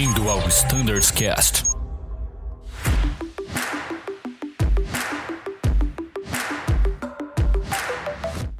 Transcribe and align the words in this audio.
Bem-vindo 0.00 0.30
ao 0.30 0.38
Standards 0.48 1.10
Cast. 1.10 1.62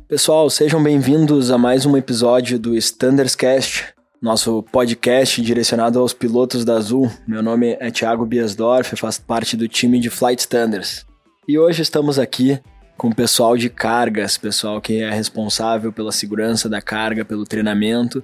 Pessoal, 0.06 0.50
sejam 0.50 0.82
bem-vindos 0.82 1.50
a 1.50 1.56
mais 1.56 1.86
um 1.86 1.96
episódio 1.96 2.58
do 2.58 2.76
Standards 2.76 3.34
Cast, 3.34 3.86
nosso 4.20 4.62
podcast 4.64 5.40
direcionado 5.40 5.98
aos 5.98 6.12
pilotos 6.12 6.62
da 6.62 6.74
Azul. 6.74 7.10
Meu 7.26 7.42
nome 7.42 7.74
é 7.80 7.90
Thiago 7.90 8.26
Biasdorf, 8.26 8.94
faço 8.96 9.22
parte 9.22 9.56
do 9.56 9.66
time 9.66 9.98
de 9.98 10.10
Flight 10.10 10.40
Standards. 10.40 11.06
E 11.48 11.58
hoje 11.58 11.80
estamos 11.80 12.18
aqui 12.18 12.60
com 12.98 13.08
o 13.08 13.14
pessoal 13.14 13.56
de 13.56 13.70
cargas, 13.70 14.36
pessoal 14.36 14.78
que 14.78 15.00
é 15.00 15.10
responsável 15.10 15.90
pela 15.90 16.12
segurança 16.12 16.68
da 16.68 16.82
carga, 16.82 17.24
pelo 17.24 17.46
treinamento. 17.46 18.22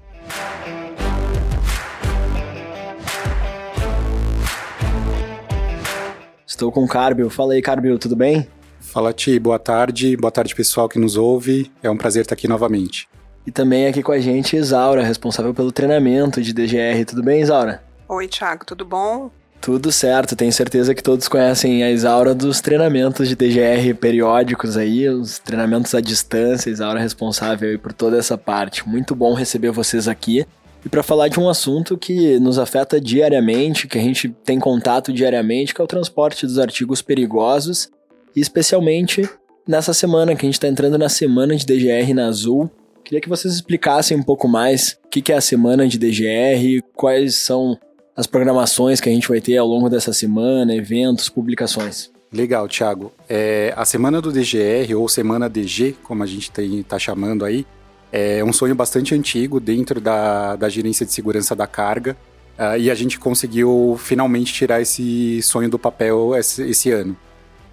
Estou 6.57 6.73
com 6.73 6.85
o 6.85 6.89
Carbil. 6.89 7.29
Fala 7.29 7.53
aí, 7.53 7.61
Carbil, 7.61 7.99
tudo 7.99 8.17
bem? 8.17 8.49
Fala, 8.81 9.13
Ti. 9.13 9.39
Boa 9.39 9.59
tarde. 9.59 10.17
Boa 10.17 10.31
tarde, 10.31 10.55
pessoal 10.55 10.89
que 10.89 10.99
nos 10.99 11.15
ouve. 11.15 11.71
É 11.83 11.91
um 11.91 11.99
prazer 11.99 12.23
estar 12.23 12.35
aqui 12.35 12.49
novamente. 12.49 13.07
E 13.47 13.51
também 13.51 13.87
aqui 13.87 14.03
com 14.03 14.11
a 14.11 14.19
gente, 14.19 14.57
Isaura, 14.57 15.03
responsável 15.03 15.53
pelo 15.53 15.71
treinamento 15.71 16.41
de 16.41 16.55
DGR. 16.55 17.05
Tudo 17.07 17.23
bem, 17.23 17.43
Isaura? 17.43 17.83
Oi, 18.09 18.27
Thiago, 18.27 18.65
tudo 18.65 18.87
bom? 18.87 19.31
Tudo 19.61 19.93
certo, 19.93 20.35
tenho 20.35 20.51
certeza 20.51 20.95
que 20.95 21.03
todos 21.03 21.29
conhecem 21.29 21.85
a 21.85 21.91
Isaura 21.91 22.35
dos 22.35 22.63
treinamentos 22.63 23.29
de 23.29 23.37
DGR 23.37 23.95
periódicos 23.95 24.79
aí, 24.79 25.07
os 25.11 25.39
treinamentos 25.39 25.95
à 25.95 26.01
distância, 26.01 26.71
Isaura 26.71 26.99
responsável 26.99 27.79
por 27.79 27.93
toda 27.93 28.17
essa 28.17 28.39
parte. 28.39 28.89
Muito 28.89 29.15
bom 29.15 29.35
receber 29.35 29.73
vocês 29.73 30.09
aqui 30.09 30.47
e 30.87 30.89
para 30.89 31.03
falar 31.03 31.27
de 31.27 31.41
um 31.41 31.49
assunto 31.49 31.99
que 31.99 32.39
nos 32.39 32.61
afeta 32.61 33.01
diariamente, 33.01 33.89
que 33.89 33.99
a 33.99 34.01
gente 34.01 34.29
tem 34.45 34.57
contato 34.61 35.13
diariamente, 35.13 35.75
que 35.75 35.81
é 35.81 35.85
o 35.85 35.87
transporte 35.89 36.47
dos 36.47 36.61
artigos 36.61 37.03
perigosos, 37.03 37.91
e 38.37 38.41
especialmente 38.41 39.29
nessa 39.67 39.93
semana 39.93 40.37
que 40.37 40.47
a 40.47 40.49
gente 40.49 40.55
está 40.55 40.69
entrando 40.69 40.97
na 40.97 41.09
semana 41.09 41.57
de 41.57 41.67
DGR 41.67 42.15
na 42.15 42.29
Azul. 42.29 42.71
Queria 43.03 43.21
que 43.21 43.29
vocês 43.29 43.53
explicassem 43.53 44.17
um 44.17 44.23
pouco 44.23 44.47
mais 44.47 44.97
o 45.05 45.09
que 45.09 45.33
é 45.33 45.35
a 45.37 45.41
semana 45.41 45.89
de 45.89 45.99
DGR, 45.99 46.81
quais 46.95 47.35
são 47.35 47.77
as 48.17 48.29
programações 48.29 49.01
que 49.01 49.09
a 49.09 49.13
gente 49.13 49.29
vai 49.29 49.41
ter 49.41 49.57
ao 49.57 49.67
longo 49.67 49.91
dessa 49.91 50.13
semana, 50.13 50.73
eventos, 50.73 51.29
publicações. 51.29 52.13
Legal, 52.33 52.69
Thiago. 52.69 53.13
É, 53.29 53.75
a 53.77 53.85
semana 53.85 54.21
do 54.23 54.31
DGR, 54.31 54.95
ou 54.95 55.09
semana 55.09 55.49
DG, 55.49 55.97
como 56.05 56.23
a 56.23 56.27
gente 56.27 56.49
está 56.61 56.97
chamando 56.97 57.45
aí, 57.45 57.67
é 58.13 58.45
um 58.45 58.53
sonho 58.53 58.75
bastante 58.75 59.15
antigo 59.15 59.59
dentro 59.61 60.01
da, 60.01 60.57
da 60.57 60.69
gerência 60.69 61.05
de 61.05 61.13
segurança 61.13 61.55
da 61.55 61.67
carga. 61.67 62.17
Uh, 62.59 62.79
e 62.79 62.91
a 62.91 62.95
gente 62.95 63.19
conseguiu 63.19 63.99
finalmente 63.99 64.53
tirar 64.53 64.81
esse 64.81 65.43
sonho 65.43 65.69
do 65.69 65.79
papel 65.79 66.35
esse, 66.35 66.63
esse 66.63 66.91
ano. 66.91 67.17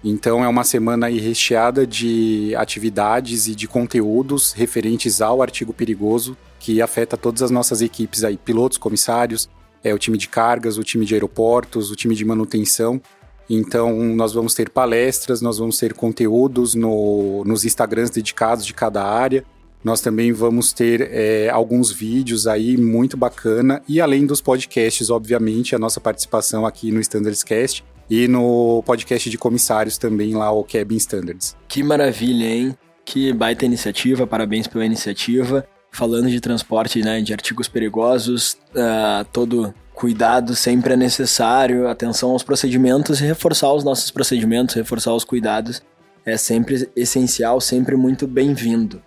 Então 0.02 0.44
é 0.44 0.48
uma 0.48 0.64
semana 0.64 1.08
recheada 1.08 1.86
de 1.86 2.54
atividades 2.56 3.48
e 3.48 3.54
de 3.54 3.66
conteúdos 3.66 4.52
referentes 4.52 5.22
ao 5.22 5.40
artigo 5.40 5.72
perigoso 5.72 6.36
que 6.60 6.82
afeta 6.82 7.16
todas 7.16 7.40
as 7.40 7.50
nossas 7.50 7.80
equipes 7.80 8.24
aí, 8.24 8.36
pilotos, 8.36 8.76
comissários, 8.76 9.48
é, 9.82 9.94
o 9.94 9.98
time 9.98 10.18
de 10.18 10.28
cargas, 10.28 10.76
o 10.76 10.82
time 10.82 11.06
de 11.06 11.14
aeroportos, 11.14 11.90
o 11.90 11.96
time 11.96 12.14
de 12.14 12.24
manutenção. 12.24 13.00
Então 13.48 13.96
nós 14.14 14.34
vamos 14.34 14.54
ter 14.54 14.68
palestras, 14.68 15.40
nós 15.40 15.56
vamos 15.56 15.78
ter 15.78 15.94
conteúdos 15.94 16.74
no, 16.74 17.42
nos 17.46 17.64
Instagrams 17.64 18.10
dedicados 18.10 18.66
de 18.66 18.74
cada 18.74 19.02
área 19.02 19.42
nós 19.84 20.00
também 20.00 20.32
vamos 20.32 20.72
ter 20.72 21.08
é, 21.12 21.50
alguns 21.50 21.92
vídeos 21.92 22.46
aí 22.46 22.76
muito 22.76 23.16
bacana 23.16 23.82
e 23.86 24.00
além 24.00 24.24
dos 24.24 24.40
podcasts, 24.40 25.10
obviamente, 25.10 25.74
a 25.74 25.78
nossa 25.78 26.00
participação 26.00 26.64
aqui 26.64 26.90
no 26.90 27.00
Standards 27.00 27.42
Cast 27.42 27.84
e 28.08 28.26
no 28.26 28.82
podcast 28.84 29.28
de 29.28 29.36
comissários 29.36 29.98
também 29.98 30.34
lá, 30.34 30.50
o 30.50 30.64
Cabin 30.64 30.96
Standards. 30.96 31.54
Que 31.68 31.82
maravilha, 31.82 32.46
hein? 32.46 32.78
Que 33.04 33.32
baita 33.32 33.66
iniciativa, 33.66 34.26
parabéns 34.26 34.66
pela 34.66 34.86
iniciativa. 34.86 35.66
Falando 35.92 36.28
de 36.28 36.40
transporte 36.40 37.02
né, 37.02 37.20
de 37.20 37.32
artigos 37.32 37.68
perigosos, 37.68 38.56
uh, 38.74 39.24
todo 39.32 39.72
cuidado 39.94 40.56
sempre 40.56 40.94
é 40.94 40.96
necessário, 40.96 41.86
atenção 41.86 42.30
aos 42.30 42.42
procedimentos 42.42 43.20
e 43.20 43.24
reforçar 43.24 43.72
os 43.72 43.84
nossos 43.84 44.10
procedimentos, 44.10 44.74
reforçar 44.74 45.14
os 45.14 45.24
cuidados 45.24 45.82
é 46.26 46.36
sempre 46.36 46.88
essencial, 46.96 47.60
sempre 47.60 47.96
muito 47.96 48.26
bem-vindo. 48.26 49.02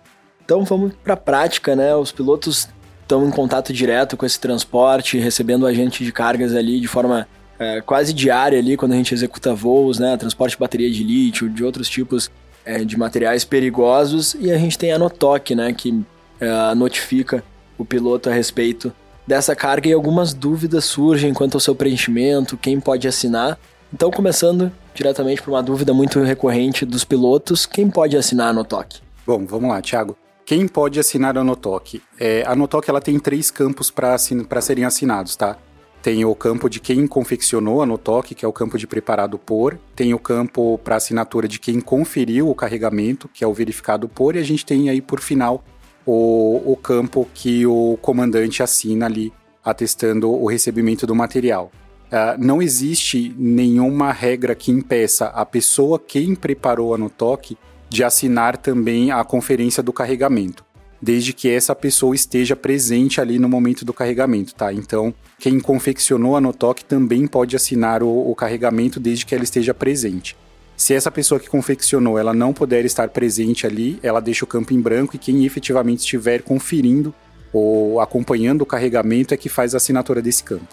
Então 0.48 0.64
vamos 0.64 0.94
para 1.04 1.12
a 1.12 1.16
prática, 1.16 1.76
né? 1.76 1.94
Os 1.94 2.10
pilotos 2.10 2.70
estão 3.02 3.28
em 3.28 3.30
contato 3.30 3.70
direto 3.70 4.16
com 4.16 4.24
esse 4.24 4.40
transporte, 4.40 5.18
recebendo 5.18 5.66
agente 5.66 6.02
de 6.02 6.10
cargas 6.10 6.54
ali 6.54 6.80
de 6.80 6.88
forma 6.88 7.28
é, 7.58 7.82
quase 7.82 8.14
diária 8.14 8.58
ali 8.58 8.74
quando 8.74 8.92
a 8.92 8.96
gente 8.96 9.12
executa 9.12 9.54
voos, 9.54 9.98
né? 9.98 10.16
Transporte 10.16 10.52
de 10.52 10.58
bateria 10.58 10.90
de 10.90 11.04
lítio, 11.04 11.50
de 11.50 11.62
outros 11.62 11.86
tipos 11.86 12.30
é, 12.64 12.82
de 12.82 12.98
materiais 12.98 13.44
perigosos 13.44 14.34
e 14.40 14.50
a 14.50 14.56
gente 14.56 14.78
tem 14.78 14.90
a 14.90 14.98
Notoc, 14.98 15.50
né? 15.50 15.70
Que 15.74 16.02
é, 16.40 16.74
notifica 16.74 17.44
o 17.76 17.84
piloto 17.84 18.30
a 18.30 18.32
respeito 18.32 18.90
dessa 19.26 19.54
carga 19.54 19.90
e 19.90 19.92
algumas 19.92 20.32
dúvidas 20.32 20.86
surgem 20.86 21.34
quanto 21.34 21.56
ao 21.56 21.60
seu 21.60 21.74
preenchimento, 21.74 22.56
quem 22.56 22.80
pode 22.80 23.06
assinar. 23.06 23.58
Então, 23.92 24.10
começando 24.10 24.72
diretamente 24.94 25.42
por 25.42 25.50
uma 25.50 25.62
dúvida 25.62 25.92
muito 25.92 26.22
recorrente 26.22 26.86
dos 26.86 27.04
pilotos, 27.04 27.66
quem 27.66 27.90
pode 27.90 28.16
assinar 28.16 28.48
a 28.48 28.52
Notoc? 28.54 29.02
Bom, 29.26 29.44
vamos 29.44 29.68
lá, 29.68 29.82
Thiago. 29.82 30.16
Quem 30.48 30.66
pode 30.66 30.98
assinar 30.98 31.36
a 31.36 31.44
Notoc? 31.44 32.00
É, 32.18 32.42
a 32.46 32.56
Notoc 32.56 32.88
ela 32.88 33.02
tem 33.02 33.18
três 33.18 33.50
campos 33.50 33.90
para 33.90 34.16
serem 34.16 34.86
assinados, 34.86 35.36
tá? 35.36 35.58
Tem 36.00 36.24
o 36.24 36.34
campo 36.34 36.70
de 36.70 36.80
quem 36.80 37.06
confeccionou 37.06 37.82
a 37.82 37.86
Notoc, 37.86 38.34
que 38.34 38.46
é 38.46 38.48
o 38.48 38.52
campo 38.52 38.78
de 38.78 38.86
preparado 38.86 39.38
por. 39.38 39.78
Tem 39.94 40.14
o 40.14 40.18
campo 40.18 40.80
para 40.82 40.96
assinatura 40.96 41.46
de 41.46 41.60
quem 41.60 41.82
conferiu 41.82 42.48
o 42.48 42.54
carregamento, 42.54 43.28
que 43.28 43.44
é 43.44 43.46
o 43.46 43.52
verificado 43.52 44.08
por. 44.08 44.36
E 44.36 44.38
a 44.38 44.42
gente 44.42 44.64
tem 44.64 44.88
aí, 44.88 45.02
por 45.02 45.20
final, 45.20 45.62
o, 46.06 46.62
o 46.72 46.74
campo 46.76 47.28
que 47.34 47.66
o 47.66 47.98
comandante 48.00 48.62
assina 48.62 49.04
ali, 49.04 49.30
atestando 49.62 50.32
o 50.32 50.46
recebimento 50.46 51.06
do 51.06 51.14
material. 51.14 51.70
Uh, 52.06 52.42
não 52.42 52.62
existe 52.62 53.34
nenhuma 53.36 54.12
regra 54.12 54.54
que 54.54 54.72
impeça 54.72 55.26
a 55.26 55.44
pessoa 55.44 55.98
quem 55.98 56.34
preparou 56.34 56.94
a 56.94 56.96
Notoc 56.96 57.54
de 57.88 58.04
assinar 58.04 58.56
também 58.56 59.10
a 59.10 59.22
conferência 59.24 59.82
do 59.82 59.92
carregamento, 59.92 60.64
desde 61.00 61.32
que 61.32 61.48
essa 61.48 61.74
pessoa 61.74 62.14
esteja 62.14 62.54
presente 62.54 63.20
ali 63.20 63.38
no 63.38 63.48
momento 63.48 63.84
do 63.84 63.94
carregamento, 63.94 64.54
tá? 64.54 64.72
Então, 64.72 65.14
quem 65.38 65.58
confeccionou 65.60 66.36
a 66.36 66.40
Notoc 66.40 66.82
também 66.82 67.26
pode 67.26 67.56
assinar 67.56 68.02
o, 68.02 68.30
o 68.30 68.34
carregamento 68.34 69.00
desde 69.00 69.24
que 69.24 69.34
ela 69.34 69.44
esteja 69.44 69.72
presente. 69.72 70.36
Se 70.76 70.94
essa 70.94 71.10
pessoa 71.10 71.40
que 71.40 71.48
confeccionou 71.48 72.18
ela 72.18 72.32
não 72.32 72.52
puder 72.52 72.84
estar 72.84 73.08
presente 73.08 73.66
ali, 73.66 73.98
ela 74.02 74.20
deixa 74.20 74.44
o 74.44 74.48
campo 74.48 74.72
em 74.72 74.80
branco 74.80 75.16
e 75.16 75.18
quem 75.18 75.44
efetivamente 75.44 76.00
estiver 76.00 76.42
conferindo 76.42 77.12
ou 77.52 78.00
acompanhando 78.00 78.62
o 78.62 78.66
carregamento 78.66 79.34
é 79.34 79.36
que 79.36 79.48
faz 79.48 79.74
a 79.74 79.78
assinatura 79.78 80.22
desse 80.22 80.44
campo. 80.44 80.68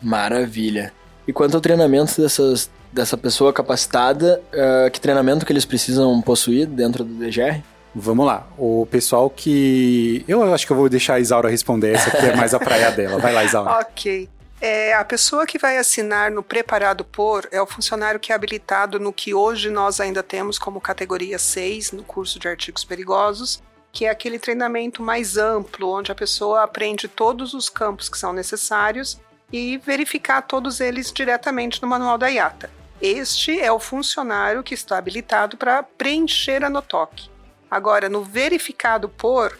Maravilha. 0.00 0.92
E 1.26 1.32
quanto 1.32 1.56
ao 1.56 1.60
treinamento 1.60 2.20
dessas 2.20 2.70
dessa 2.92 3.16
pessoa 3.16 3.52
capacitada, 3.52 4.42
uh, 4.52 4.90
que 4.90 5.00
treinamento 5.00 5.44
que 5.44 5.52
eles 5.52 5.64
precisam 5.64 6.20
possuir 6.22 6.66
dentro 6.66 7.04
do 7.04 7.14
DGR? 7.14 7.62
Vamos 7.94 8.26
lá. 8.26 8.46
O 8.56 8.86
pessoal 8.90 9.28
que. 9.28 10.24
Eu 10.28 10.52
acho 10.52 10.66
que 10.66 10.72
eu 10.72 10.76
vou 10.76 10.88
deixar 10.88 11.14
a 11.14 11.20
Isaura 11.20 11.48
responder 11.48 11.94
essa, 11.94 12.10
que 12.10 12.26
é 12.26 12.36
mais 12.36 12.54
a 12.54 12.58
praia 12.58 12.90
dela. 12.90 13.18
Vai 13.18 13.32
lá, 13.32 13.44
Isaura. 13.44 13.80
ok. 13.80 14.28
É, 14.60 14.92
a 14.94 15.04
pessoa 15.04 15.46
que 15.46 15.58
vai 15.58 15.78
assinar 15.78 16.30
no 16.30 16.42
preparado 16.42 17.04
por 17.04 17.48
é 17.52 17.62
o 17.62 17.66
funcionário 17.66 18.18
que 18.18 18.32
é 18.32 18.34
habilitado 18.34 18.98
no 18.98 19.12
que 19.12 19.32
hoje 19.32 19.70
nós 19.70 20.00
ainda 20.00 20.22
temos 20.22 20.58
como 20.58 20.80
categoria 20.80 21.38
6 21.38 21.92
no 21.92 22.02
curso 22.02 22.40
de 22.40 22.48
artigos 22.48 22.84
perigosos, 22.84 23.62
que 23.92 24.04
é 24.04 24.10
aquele 24.10 24.38
treinamento 24.38 25.00
mais 25.00 25.36
amplo, 25.36 25.90
onde 25.90 26.10
a 26.10 26.14
pessoa 26.14 26.64
aprende 26.64 27.06
todos 27.06 27.54
os 27.54 27.68
campos 27.68 28.08
que 28.08 28.18
são 28.18 28.32
necessários 28.32 29.20
e 29.52 29.78
verificar 29.78 30.42
todos 30.42 30.80
eles 30.80 31.12
diretamente 31.12 31.80
no 31.80 31.88
manual 31.88 32.18
da 32.18 32.28
IATA. 32.28 32.77
Este 33.00 33.60
é 33.60 33.70
o 33.70 33.78
funcionário 33.78 34.62
que 34.62 34.74
está 34.74 34.98
habilitado 34.98 35.56
para 35.56 35.84
preencher 35.84 36.64
a 36.64 36.70
NOTOC. 36.70 37.30
Agora, 37.70 38.08
no 38.08 38.24
verificado 38.24 39.08
por, 39.08 39.56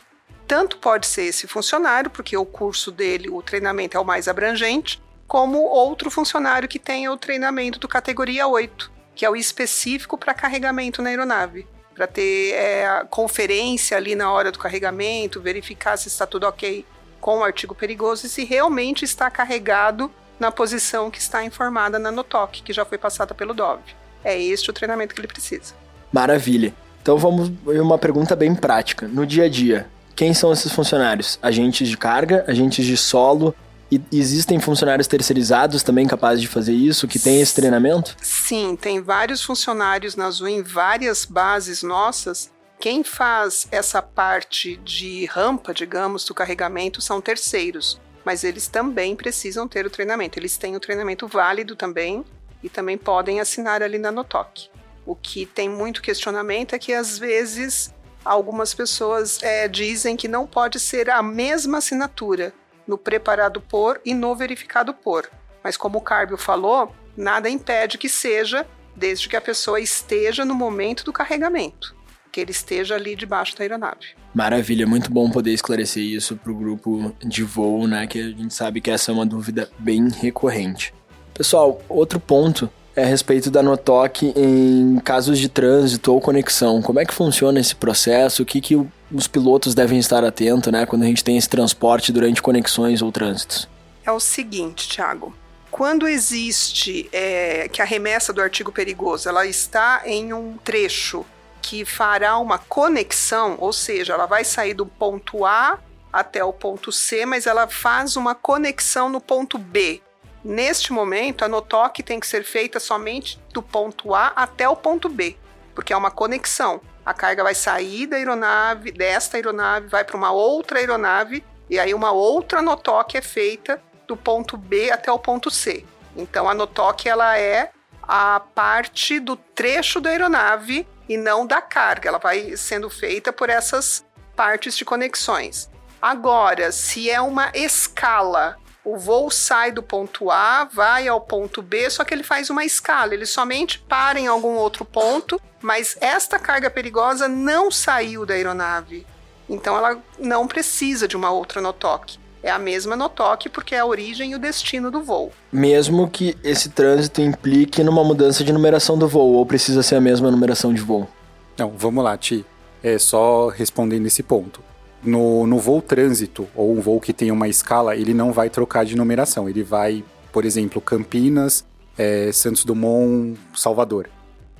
tanto 0.46 0.79
pode 0.79 1.06
ser 1.06 1.26
esse 1.26 1.46
funcionário, 1.46 2.11
porque 2.11 2.37
o 2.37 2.44
curso 2.44 2.90
dele, 2.90 3.29
o 3.31 3.40
treinamento 3.40 3.96
é 3.96 4.00
o 4.00 4.05
mais 4.05 4.26
abrangente, 4.26 5.00
como 5.26 5.58
outro 5.58 6.11
funcionário 6.11 6.69
que 6.69 6.81
tenha 6.81 7.12
o 7.12 7.17
treinamento 7.17 7.79
do 7.79 7.87
categoria 7.87 8.49
8, 8.49 8.90
que 9.14 9.25
é 9.25 9.31
o 9.31 9.37
específico 9.37 10.19
para 10.19 10.35
carregamento 10.35 11.00
na 11.00 11.11
aeronave, 11.11 11.67
para 11.94 12.06
ter 12.06 12.55
é, 12.55 12.87
a 12.87 13.05
conferência 13.05 13.96
ali 13.96 14.17
na 14.17 14.32
hora 14.32 14.50
do 14.50 14.58
carregamento, 14.58 15.40
verificar 15.40 15.96
se 15.96 16.08
está 16.08 16.26
tudo 16.26 16.46
ok 16.46 16.85
com 17.20 17.38
o 17.38 17.44
artigo 17.44 17.75
perigoso 17.75 18.26
e 18.26 18.29
se 18.29 18.44
realmente 18.44 19.05
está 19.05 19.31
carregado 19.31 20.11
na 20.38 20.50
posição 20.50 21.11
que 21.11 21.19
está 21.19 21.44
informada 21.44 21.99
na 21.99 22.11
NOTOC, 22.11 22.62
que 22.62 22.73
já 22.73 22.85
foi 22.85 22.99
passada 22.99 23.35
pelo 23.35 23.55
DOV. 23.55 23.81
É 24.25 24.40
este 24.40 24.70
o 24.70 24.73
treinamento 24.73 25.14
que 25.14 25.20
ele 25.20 25.29
precisa. 25.29 25.75
Maravilha. 26.12 26.75
Então 27.02 27.17
vamos 27.17 27.50
uma 27.64 27.99
pergunta 27.99 28.37
bem 28.37 28.55
prática. 28.55 29.08
No 29.08 29.26
dia 29.26 29.44
a 29.44 29.49
dia, 29.49 29.88
quem 30.14 30.35
são 30.35 30.52
esses 30.52 30.73
funcionários? 30.73 31.38
Agentes 31.43 31.88
de 31.88 31.96
carga, 31.96 32.44
agentes 32.46 32.85
de 32.85 32.96
solo, 32.96 33.55
E 33.90 34.02
existem 34.12 34.61
funcionários 34.61 35.06
terceirizados 35.06 35.82
também 35.82 36.06
capazes 36.06 36.43
de 36.43 36.49
fazer 36.49 36.75
isso, 36.75 37.08
que 37.08 37.19
tem 37.19 37.40
esse 37.40 37.55
treinamento? 37.55 38.14
Sim, 38.20 38.76
tem 38.76 39.00
vários 39.00 39.43
funcionários 39.43 40.14
na 40.14 40.26
Azul 40.26 40.49
em 40.49 40.62
várias 40.62 41.25
bases 41.25 41.82
nossas. 41.82 42.50
Quem 42.79 43.02
faz 43.02 43.67
essa 43.73 44.02
parte 44.02 44.76
de 44.85 45.25
rampa, 45.26 45.73
digamos, 45.73 46.25
do 46.25 46.35
carregamento 46.35 47.00
são 47.00 47.20
terceiros, 47.20 47.99
mas 48.28 48.44
eles 48.44 48.69
também 48.69 49.16
precisam 49.16 49.66
ter 49.66 49.86
o 49.86 49.90
treinamento. 49.90 50.38
Eles 50.38 50.58
têm 50.58 50.76
o 50.76 50.80
treinamento 50.80 51.26
válido 51.26 51.75
também 51.75 52.22
e 52.62 52.69
também 52.69 52.98
podem 52.98 53.40
assinar 53.40 53.82
ali 53.82 53.96
na 53.96 54.12
Notok. 54.12 54.69
O 55.06 55.16
que 55.16 55.46
tem 55.46 55.66
muito 55.66 56.02
questionamento 56.02 56.75
é 56.75 56.78
que 56.78 56.92
às 56.92 57.19
vezes 57.19 57.90
algumas 58.22 58.75
pessoas 58.75 59.42
é, 59.42 59.66
dizem 59.66 60.14
que 60.14 60.28
não 60.28 60.46
pode 60.46 60.78
ser 60.78 61.08
a 61.08 61.22
mesma 61.22 61.78
assinatura 61.78 62.52
no 62.86 62.98
preparado 62.98 63.62
por 63.62 63.98
e 64.04 64.12
no 64.12 64.36
verificado 64.36 64.92
por. 64.92 65.30
Mas 65.64 65.78
como 65.78 65.96
o 65.96 66.02
Carbio 66.02 66.36
falou, 66.36 66.94
nada 67.16 67.48
impede 67.48 67.96
que 67.96 68.10
seja, 68.10 68.66
desde 68.94 69.26
que 69.26 69.36
a 69.36 69.40
pessoa 69.40 69.80
esteja 69.80 70.44
no 70.44 70.54
momento 70.54 71.02
do 71.02 71.14
carregamento, 71.14 71.96
que 72.30 72.40
ele 72.40 72.50
esteja 72.50 72.94
ali 72.94 73.16
debaixo 73.16 73.56
da 73.56 73.64
aeronave. 73.64 74.16
Maravilha, 74.34 74.86
muito 74.86 75.10
bom 75.10 75.30
poder 75.30 75.52
esclarecer 75.52 76.02
isso 76.02 76.36
para 76.36 76.52
o 76.52 76.54
grupo 76.54 77.14
de 77.25 77.42
voo, 77.42 77.86
né? 77.86 78.06
Que 78.06 78.20
a 78.20 78.28
gente 78.28 78.54
sabe 78.54 78.80
que 78.80 78.90
essa 78.90 79.10
é 79.10 79.14
uma 79.14 79.26
dúvida 79.26 79.69
bem 79.78 80.08
recorrente. 80.08 80.94
Pessoal, 81.34 81.80
outro 81.88 82.20
ponto 82.20 82.70
é 82.94 83.04
a 83.04 83.06
respeito 83.06 83.50
da 83.50 83.62
Notok 83.62 84.32
em 84.36 84.98
casos 85.04 85.38
de 85.38 85.48
trânsito 85.48 86.12
ou 86.12 86.20
conexão. 86.20 86.82
Como 86.82 86.98
é 86.98 87.04
que 87.04 87.14
funciona 87.14 87.60
esse 87.60 87.75
processo? 87.75 88.42
O 88.42 88.46
que, 88.46 88.60
que 88.60 88.76
os 89.12 89.28
pilotos 89.28 89.75
devem 89.75 89.98
estar 89.98 90.25
atentos, 90.25 90.72
né, 90.72 90.84
quando 90.84 91.04
a 91.04 91.06
gente 91.06 91.22
tem 91.22 91.36
esse 91.36 91.48
transporte 91.48 92.12
durante 92.12 92.42
conexões 92.42 93.00
ou 93.00 93.12
trânsitos? 93.12 93.69
É 94.04 94.10
o 94.10 94.19
seguinte, 94.19 94.88
Thiago. 94.88 95.32
Quando 95.70 96.08
existe 96.08 97.08
é, 97.12 97.69
que 97.69 97.80
a 97.80 97.84
remessa 97.84 98.32
do 98.32 98.40
artigo 98.40 98.72
perigoso 98.72 99.28
ela 99.28 99.46
está 99.46 100.02
em 100.04 100.32
um 100.32 100.56
trecho 100.64 101.25
que 101.69 101.85
fará 101.85 102.38
uma 102.38 102.59
conexão, 102.59 103.56
ou 103.59 103.75
seja, 103.75 104.15
ela 104.15 104.25
vai 104.25 104.43
sair 104.43 104.73
do 104.73 104.87
ponto 104.87 105.44
A 105.44 105.79
até 106.11 106.43
o 106.43 106.50
ponto 106.50 106.91
C, 106.91 107.26
mas 107.26 107.47
ela 107.47 107.69
faz 107.69 108.17
uma 108.17 108.35
conexão 108.35 109.11
no 109.11 109.20
ponto 109.20 109.59
B. 109.59 110.00
Neste 110.43 110.94
momento, 110.94 111.44
a 111.44 111.49
NOTOC 111.49 112.03
tem 112.03 112.19
que 112.19 112.26
ser 112.26 112.43
feita 112.43 112.81
somente 112.81 113.38
do 113.53 113.62
ponto 113.62 114.15
A 114.15 114.29
até 114.29 114.67
o 114.67 114.75
ponto 114.75 115.11
B, 115.11 115.37
porque 115.75 115.93
é 115.93 115.97
uma 115.97 116.11
conexão 116.11 116.81
a 117.05 117.12
carga 117.12 117.43
vai 117.43 117.55
sair 117.55 118.06
da 118.06 118.17
aeronave, 118.17 118.91
desta 118.91 119.37
aeronave, 119.37 119.88
vai 119.88 120.05
para 120.05 120.17
uma 120.17 120.31
outra 120.31 120.79
aeronave, 120.79 121.43
e 121.69 121.79
aí 121.79 121.93
uma 121.93 122.12
outra 122.12 122.62
notoque 122.62 123.19
é 123.19 123.23
feita 123.23 123.82
do 124.06 124.17
ponto 124.17 124.56
B 124.56 124.91
até 124.91 125.12
o 125.12 125.19
ponto 125.19 125.50
C. 125.50 125.85
Então 126.17 126.49
a 126.49 126.55
notoque 126.55 127.09
ela 127.09 127.38
é 127.38 127.73
a 128.03 128.41
parte 128.41 129.21
do 129.21 129.37
trecho 129.37 130.00
da 130.00 130.11
aeronave 130.11 130.87
e 131.08 131.16
não 131.16 131.46
da 131.46 131.60
carga. 131.60 132.08
Ela 132.08 132.19
vai 132.19 132.56
sendo 132.56 132.90
feita 132.90 133.32
por 133.32 133.49
essas 133.50 134.05
partes 134.37 134.76
de 134.76 134.84
conexões. 134.84 135.70
Agora, 136.00 136.70
se 136.70 137.10
é 137.10 137.20
uma 137.20 137.50
escala 137.55 138.56
o 138.88 138.96
voo 138.96 139.31
sai 139.31 139.70
do 139.70 139.82
ponto 139.82 140.31
A, 140.31 140.64
vai 140.64 141.06
ao 141.06 141.20
ponto 141.20 141.60
B, 141.60 141.90
só 141.90 142.05
que 142.05 142.14
ele 142.14 142.22
faz 142.22 142.49
uma 142.49 142.64
escala, 142.64 143.12
ele 143.12 143.26
somente 143.26 143.78
para 143.81 144.19
em 144.19 144.26
algum 144.26 144.55
outro 144.55 144.82
ponto, 144.82 145.38
mas 145.60 145.94
esta 146.00 146.38
carga 146.38 146.70
perigosa 146.70 147.28
não 147.28 147.70
saiu 147.70 148.25
da 148.25 148.32
aeronave. 148.32 149.06
Então 149.46 149.76
ela 149.76 150.02
não 150.19 150.49
precisa 150.49 151.06
de 151.06 151.16
uma 151.16 151.31
outra 151.31 151.61
NOTOC. 151.61 152.19
É 152.43 152.50
a 152.50 152.58
mesma 152.58 152.94
NOTOC 152.94 153.49
porque 153.49 153.75
é 153.75 153.81
a 153.81 153.87
origem 153.87 154.32
e 154.32 154.35
o 154.35 154.38
destino 154.38 154.90
do 154.90 155.02
voo. 155.02 155.32
Mesmo 155.52 156.08
que 156.08 156.37
esse 156.44 156.69
trânsito 156.69 157.20
implique 157.20 157.82
numa 157.82 158.05
mudança 158.05 158.44
de 158.44 158.52
numeração 158.52 158.96
do 158.96 159.08
voo, 159.08 159.35
ou 159.35 159.44
precisa 159.44 159.82
ser 159.82 159.96
a 159.96 160.00
mesma 160.00 160.31
numeração 160.31 160.73
de 160.73 160.81
voo? 160.81 161.08
Não, 161.56 161.73
vamos 161.76 162.05
lá, 162.05 162.17
Ti. 162.17 162.46
É 162.82 162.99
só 162.99 163.49
respondendo 163.49 164.06
esse 164.06 164.23
ponto. 164.23 164.62
No, 165.02 165.46
no 165.46 165.58
voo 165.58 165.82
trânsito, 165.82 166.46
ou 166.55 166.73
um 166.73 166.81
voo 166.81 167.00
que 167.00 167.12
tem 167.12 167.31
uma 167.31 167.49
escala, 167.49 167.96
ele 167.96 168.14
não 168.14 168.32
vai 168.32 168.49
trocar 168.49 168.85
de 168.85 168.96
numeração. 168.96 169.49
Ele 169.49 169.62
vai, 169.62 170.05
por 170.32 170.44
exemplo, 170.44 170.81
Campinas, 170.81 171.64
é, 171.96 172.31
Santos 172.32 172.64
Dumont, 172.64 173.38
Salvador. 173.55 174.08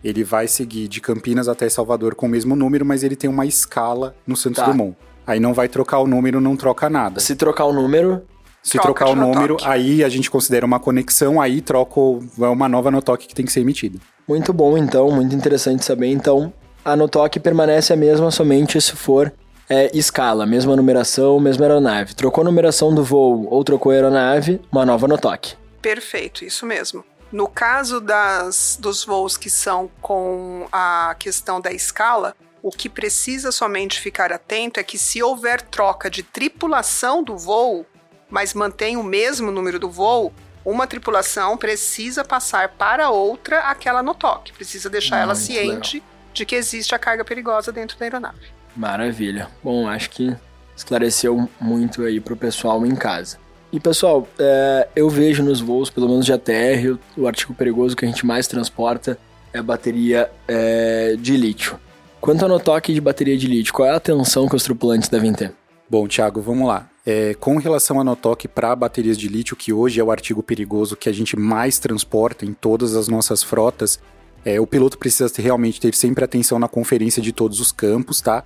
Ele 0.03 0.23
vai 0.25 0.47
seguir 0.47 0.89
de 0.89 1.01
Campinas 1.01 1.49
até 1.49 1.69
Salvador 1.69 2.15
com 2.15 2.27
o 2.27 2.29
mesmo 2.29 2.55
número, 2.55 2.85
mas 2.85 3.03
ele 3.03 3.17
tem 3.17 3.29
uma 3.29 3.47
escala 3.47 4.15
no 4.27 4.37
Santos 4.37 4.63
tá. 4.63 4.71
Dumont. 4.71 4.97
Aí 5.29 5.39
não 5.39 5.53
vai 5.53 5.69
trocar 5.69 5.99
o 5.99 6.07
número, 6.07 6.41
não 6.41 6.57
troca 6.57 6.89
nada. 6.89 7.21
Se 7.21 7.37
trocar 7.37 7.67
o 7.67 7.73
número, 7.73 8.23
se 8.63 8.79
trocar 8.79 9.11
o 9.11 9.15
número, 9.15 9.59
aí 9.63 10.03
a 10.03 10.09
gente 10.09 10.31
considera 10.31 10.65
uma 10.65 10.81
conexão, 10.81 11.39
aí 11.39 11.61
troca 11.61 12.01
uma 12.39 12.67
nova 12.67 12.91
notoque 12.91 13.29
que 13.29 13.35
tem 13.35 13.45
que 13.45 13.53
ser 13.53 13.61
emitida. 13.61 13.99
Muito 14.27 14.55
bom, 14.55 14.79
então, 14.79 15.11
muito 15.11 15.37
interessante 15.37 15.85
saber. 15.85 16.07
Então, 16.07 16.51
a 16.83 16.97
notoque 16.97 17.39
permanece 17.39 17.93
a 17.93 17.97
mesma 17.97 18.31
somente 18.31 18.81
se 18.81 18.93
for 18.93 19.31
é, 19.69 19.95
escala, 19.95 20.47
mesma 20.47 20.75
numeração, 20.75 21.39
mesma 21.39 21.67
aeronave. 21.67 22.15
Trocou 22.15 22.41
a 22.41 22.45
numeração 22.47 22.95
do 22.95 23.05
voo 23.05 23.47
ou 23.51 23.63
trocou 23.63 23.93
a 23.93 23.97
aeronave, 23.97 24.59
uma 24.73 24.87
nova 24.87 25.07
no 25.07 25.19
toque. 25.19 25.57
Perfeito, 25.83 26.43
isso 26.43 26.65
mesmo. 26.65 27.05
No 27.31 27.47
caso 27.47 28.01
das, 28.01 28.79
dos 28.81 29.05
voos 29.05 29.37
que 29.37 29.51
são 29.51 29.91
com 30.01 30.67
a 30.73 31.15
questão 31.19 31.61
da 31.61 31.71
escala, 31.71 32.35
o 32.63 32.71
que 32.71 32.89
precisa 32.89 33.53
somente 33.53 34.01
ficar 34.01 34.33
atento 34.33 34.81
é 34.81 34.83
que 34.83 34.99
se 34.99 35.23
houver 35.23 35.63
troca 35.63 36.11
de 36.11 36.23
tripulação 36.23 37.23
do 37.23 37.37
voo, 37.37 37.87
mas 38.29 38.55
mantém 38.55 38.97
o 38.97 39.03
mesmo 39.03 39.51
número 39.51 39.79
do 39.79 39.91
voo, 39.91 40.33
uma 40.65 40.87
tripulação 40.87 41.57
precisa 41.57 42.25
passar 42.25 42.71
para 42.71 43.11
outra 43.11 43.61
aquela 43.61 44.03
no 44.03 44.15
toque, 44.15 44.53
precisa 44.53 44.91
deixar 44.91 45.17
Muito 45.17 45.25
ela 45.25 45.35
ciente 45.35 45.97
legal. 45.97 46.11
de 46.35 46.45
que 46.45 46.55
existe 46.55 46.95
a 46.95 46.99
carga 46.99 47.25
perigosa 47.25 47.73
dentro 47.73 47.99
da 47.99 48.05
aeronave. 48.05 48.49
Maravilha. 48.77 49.49
Bom, 49.63 49.89
acho 49.89 50.11
que 50.11 50.37
esclareceu 50.77 51.49
muito 51.61 52.03
aí 52.03 52.21
pro 52.21 52.37
pessoal 52.37 52.85
em 52.85 52.95
casa. 52.95 53.39
E 53.73 53.79
pessoal, 53.79 54.27
é, 54.39 54.89
eu 54.97 55.11
vejo 55.11 55.43
nos 55.43 55.61
voos, 55.61 55.91
pelo 55.91 56.09
menos 56.09 56.25
de 56.25 56.33
ATR, 56.33 56.99
o, 57.17 57.23
o, 57.23 57.27
artigo 57.27 57.53
perigoso 57.55 57.95
que 57.95 58.05
a 58.05 58.09
gente 58.09 58.25
mais 58.25 58.47
transporta 58.47 59.19
é 59.53 59.59
a 59.59 59.63
bateria 59.63 60.31
é, 60.47 61.17
de 61.19 61.37
lítio. 61.37 61.79
Quanto 62.21 62.49
no 62.49 62.59
toque 62.59 62.93
de 62.93 63.01
bateria 63.01 63.37
de 63.37 63.47
lítio, 63.47 63.73
qual 63.73 63.89
é 63.89 63.93
a 63.93 63.97
atenção 63.97 64.49
que 64.49 64.57
os 64.57 64.63
tripulantes 64.65 65.09
devem 65.09 65.33
ter? 65.33 65.53
Bom, 65.89 66.07
Thiago, 66.07 66.43
vamos 66.43 66.67
lá. 66.67 66.89
É, 67.07 67.33
com 67.35 67.57
relação 67.57 67.99
a 67.99 68.05
notoque 68.05 68.47
para 68.47 68.77
baterias 68.77 69.17
de 69.17 69.29
lítio, 69.29 69.57
que 69.57 69.73
hoje 69.73 69.99
é 70.01 70.05
o 70.05 70.11
artigo 70.11 70.43
perigoso 70.43 70.97
que 70.97 71.09
a 71.09 71.13
gente 71.13 71.39
mais 71.39 71.79
transporta 71.79 72.45
em 72.45 72.53
todas 72.53 72.95
as 72.95 73.09
nossas 73.09 73.43
frotas, 73.43 73.99
é, 74.45 74.61
o 74.61 74.67
piloto 74.67 74.99
precisa 74.99 75.31
ter, 75.31 75.43
realmente 75.43 75.81
ter 75.81 75.95
sempre 75.95 76.25
atenção 76.25 76.59
na 76.59 76.69
conferência 76.69 77.23
de 77.23 77.33
todos 77.33 77.61
os 77.61 77.73
campos, 77.73 78.21
tá? 78.21 78.45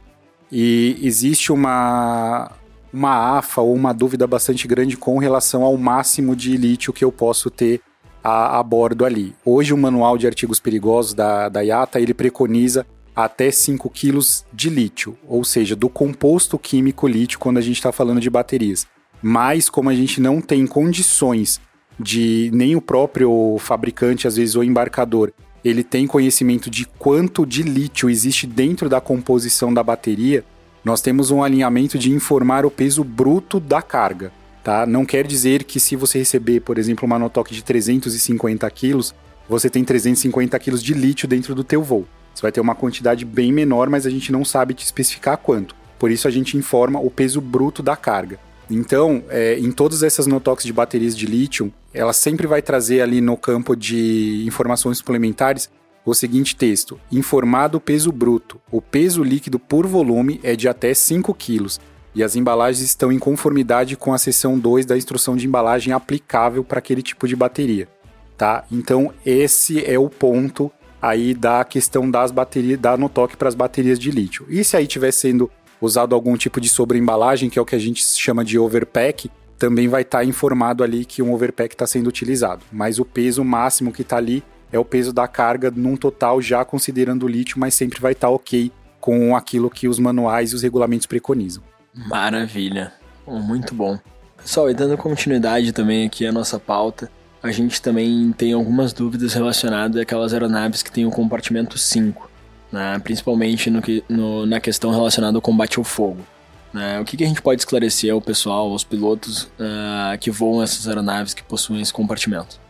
E 0.51 0.99
existe 1.03 1.51
uma, 1.51 2.53
uma 2.93 3.39
AFA 3.39 3.63
ou 3.63 3.75
uma 3.75 3.93
dúvida 3.93 4.27
bastante 4.27 4.69
grande 4.69 4.97
com 4.97 5.19
relação 5.19 5.65
ao 5.65 5.77
máximo 5.77 6.37
de 6.37 6.57
lítio 6.57 6.93
que 6.93 7.05
eu 7.05 7.11
posso 7.11 7.51
ter 7.51 7.81
a, 8.23 8.59
a 8.59 8.63
bordo 8.63 9.05
ali. 9.05 9.35
Hoje 9.45 9.73
o 9.73 9.79
manual 9.79 10.17
de 10.17 10.27
artigos 10.27 10.61
perigosos 10.61 11.15
da, 11.15 11.49
da 11.49 11.63
IATA, 11.63 12.01
ele 12.01 12.15
preconiza 12.15 12.87
até 13.15 13.51
5 13.51 13.89
quilos 13.91 14.45
de 14.53 14.71
lítio, 14.71 15.17
ou 15.27 15.45
seja, 15.45 15.77
do 15.77 15.89
composto 15.89 16.59
químico 16.59 17.07
lítio 17.07 17.39
quando 17.39 17.59
a 17.59 17.61
gente 17.61 17.77
está 17.77 17.93
falando 17.93 18.21
de 18.21 18.31
baterias. 18.31 18.87
Mas 19.23 19.69
como 19.69 19.91
a 19.91 19.95
gente 19.95 20.21
não 20.21 20.41
tem 20.41 20.67
condições 20.67 21.61
de 21.99 22.51
nem 22.53 22.75
o 22.75 22.81
próprio 22.81 23.57
fabricante, 23.59 24.27
às 24.27 24.37
vezes 24.37 24.57
o 24.57 24.63
embarcador, 24.63 25.33
ele 25.65 25.85
tem 25.85 26.07
conhecimento 26.07 26.69
de 26.69 26.87
quanto 26.99 27.47
de 27.47 27.63
lítio 27.63 28.11
existe 28.11 28.47
dentro 28.47 28.89
da 28.89 29.01
composição 29.01 29.73
da 29.73 29.83
bateria, 29.83 30.45
nós 30.85 31.01
temos 31.01 31.31
um 31.31 31.43
alinhamento 31.43 31.97
de 31.97 32.11
informar 32.11 32.67
o 32.67 32.71
peso 32.71 33.05
bruto 33.05 33.61
da 33.61 33.81
carga. 33.81 34.33
Tá? 34.65 34.87
Não 34.87 35.05
quer 35.05 35.27
dizer 35.27 35.65
que 35.65 35.79
se 35.79 35.95
você 35.95 36.19
receber, 36.19 36.61
por 36.61 36.79
exemplo, 36.79 37.07
uma 37.07 37.19
notoque 37.19 37.55
de 37.55 37.63
350 37.63 38.69
quilos, 38.71 39.15
você 39.49 39.69
tem 39.69 39.85
350 39.85 40.59
quilos 40.59 40.83
de 40.83 40.95
lítio 40.95 41.29
dentro 41.29 41.55
do 41.55 41.63
teu 41.63 41.83
voo. 41.83 42.07
Você 42.35 42.43
vai 42.43 42.53
ter 42.53 42.61
uma 42.61 42.75
quantidade 42.75 43.25
bem 43.25 43.53
menor, 43.53 43.89
mas 43.89 44.07
a 44.07 44.11
gente 44.11 44.33
não 44.33 44.45
sabe 44.45 44.75
te 44.75 44.85
especificar 44.85 45.37
quanto. 45.39 45.75
Por 45.99 46.11
isso 46.11 46.27
a 46.27 46.31
gente 46.31 46.57
informa 46.57 46.99
o 47.01 47.11
peso 47.11 47.41
bruto 47.41 47.83
da 47.83 47.97
carga. 47.97 48.39
Então, 48.71 49.23
é, 49.29 49.59
em 49.59 49.71
todas 49.71 50.03
essas 50.03 50.27
notox 50.27 50.65
de 50.65 50.73
baterias 50.73 51.17
de 51.17 51.27
lítio, 51.27 51.73
ela 51.93 52.13
sempre 52.13 52.47
vai 52.47 52.63
trazer 52.63 53.03
ali 53.03 53.21
no 53.21 53.37
campo 53.37 53.77
de 53.77 54.45
informações 54.47 54.99
suplementares 54.99 55.71
o 56.05 56.15
seguinte 56.15 56.57
texto: 56.57 56.99
informado 57.11 57.79
o 57.79 57.81
peso 57.81 58.11
bruto. 58.11 58.61
O 58.71 58.81
peso 58.81 59.23
líquido 59.23 59.59
por 59.59 59.87
volume 59.87 60.41
é 60.43 60.57
de 60.57 60.69
até 60.69 60.95
5 60.95 61.35
kg 61.35 61.79
e 62.15 62.23
as 62.23 62.37
embalagens 62.37 62.83
estão 62.83 63.11
em 63.11 63.19
conformidade 63.19 63.97
com 63.97 64.13
a 64.13 64.19
seção 64.19 64.59
2 64.59 64.85
da 64.85 64.97
instrução 64.97 65.37
de 65.37 65.47
embalagem 65.47 65.93
aplicável 65.93 66.63
para 66.63 66.79
aquele 66.79 67.03
tipo 67.03 67.27
de 67.27 67.35
bateria. 67.35 67.89
Tá? 68.37 68.65
Então, 68.71 69.13
esse 69.25 69.85
é 69.85 69.99
o 69.99 70.11
ponto 70.11 70.71
aí 71.03 71.35
da 71.35 71.65
questão 71.65 72.09
das 72.09 72.31
baterias, 72.31 72.79
da 72.79 72.97
Notok 72.97 73.37
para 73.37 73.49
as 73.49 73.57
baterias 73.57 73.99
de 73.99 74.13
lítio. 74.13 74.47
E 74.49 74.63
se 74.63 74.77
aí 74.77 74.85
estiver 74.85 75.13
sendo 75.13 75.51
usado 75.81 76.15
algum 76.15 76.37
tipo 76.37 76.61
de 76.61 76.69
sobreembalagem, 76.69 77.51
que 77.51 77.59
é 77.59 77.63
o 77.63 77.67
que 77.67 77.75
a 77.75 77.79
gente 77.79 78.01
chama 78.05 78.45
de 78.45 78.57
overpack, 78.57 79.29
também 79.59 79.89
vai 79.89 80.03
estar 80.03 80.19
tá 80.19 80.25
informado 80.25 80.85
ali 80.85 81.05
que 81.05 81.21
um 81.21 81.35
overpack 81.35 81.75
está 81.75 81.87
sendo 81.89 82.07
utilizado. 82.07 82.65
Mas 82.71 83.01
o 83.01 83.05
peso 83.05 83.45
máximo 83.45 83.93
que 83.93 84.03
está 84.03 84.17
ali 84.17 84.45
é 84.73 84.79
o 84.79 84.85
peso 84.85 85.13
da 85.13 85.27
carga 85.27 85.73
num 85.75 85.97
total 85.97 86.41
já 86.41 86.65
considerando 86.65 87.25
o 87.25 87.29
lítio, 87.29 87.59
mas 87.59 87.75
sempre 87.75 88.01
vai 88.01 88.13
estar 88.13 88.29
tá 88.29 88.33
ok 88.33 88.71
com 89.01 89.35
aquilo 89.35 89.69
que 89.69 89.89
os 89.89 89.99
manuais 89.99 90.53
e 90.53 90.55
os 90.55 90.63
regulamentos 90.63 91.07
preconizam. 91.07 91.63
Maravilha, 91.93 92.93
muito 93.27 93.75
bom. 93.75 93.99
Pessoal, 94.37 94.71
e 94.71 94.75
dando 94.75 94.97
continuidade 94.97 95.73
também 95.73 96.07
aqui 96.07 96.25
à 96.25 96.33
nossa 96.33 96.59
pauta, 96.59 97.11
a 97.43 97.51
gente 97.51 97.83
também 97.83 98.33
tem 98.33 98.53
algumas 98.53 98.93
dúvidas 98.93 99.35
relacionadas 99.35 100.01
àquelas 100.01 100.33
aeronaves 100.33 100.83
que 100.83 100.93
têm 100.93 101.05
o 101.05 101.11
compartimento 101.11 101.77
5, 101.77 102.31
né? 102.71 102.99
principalmente 103.01 103.69
no 103.69 103.83
que, 103.83 104.05
no, 104.09 104.47
na 104.47 104.61
questão 104.61 104.91
relacionada 104.91 105.37
ao 105.37 105.43
combate 105.43 105.79
ao 105.79 105.85
fogo. 105.85 106.25
Né? 106.73 107.01
O 107.01 107.05
que, 107.05 107.17
que, 107.17 107.25
a 107.25 107.27
gente 107.27 107.43
pode 107.43 107.61
esclarecer 107.61 108.13
ao 108.13 108.21
pessoal, 108.21 108.71
aos 108.71 108.85
pilotos 108.85 109.43
uh, 109.43 110.17
que 110.21 110.31
voam 110.31 110.63
essas 110.63 110.87
aeronaves 110.87 111.35
que 111.35 111.43
possuem 111.43 111.83
esse 111.83 111.93
compartimento? 111.93 112.61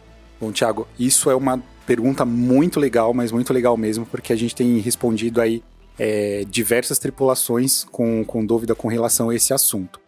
Bom, 0.41 0.51
Thiago, 0.51 0.89
isso 0.99 1.31
é 1.31 1.37
uma 1.37 1.63
pergunta 1.87 2.25
muito 2.25 2.81
legal, 2.81 3.13
mas 3.13 3.31
muito 3.31 3.53
legal 3.53 3.77
mesmo, 3.77 4.07
porque 4.07 4.33
a 4.33 4.37
gente 4.37 4.55
tem 4.57 4.79
respondido 4.79 5.41
aí 5.41 5.63
é, 5.99 6.45
diversas 6.49 6.99
tripulações 6.99 7.85
com, 7.85 8.25
com 8.25 8.45
dúvida 8.45 8.75
com 8.75 8.89
relação 8.89 9.29
a 9.29 9.35
esse 9.35 9.53
assunto. 9.53 10.01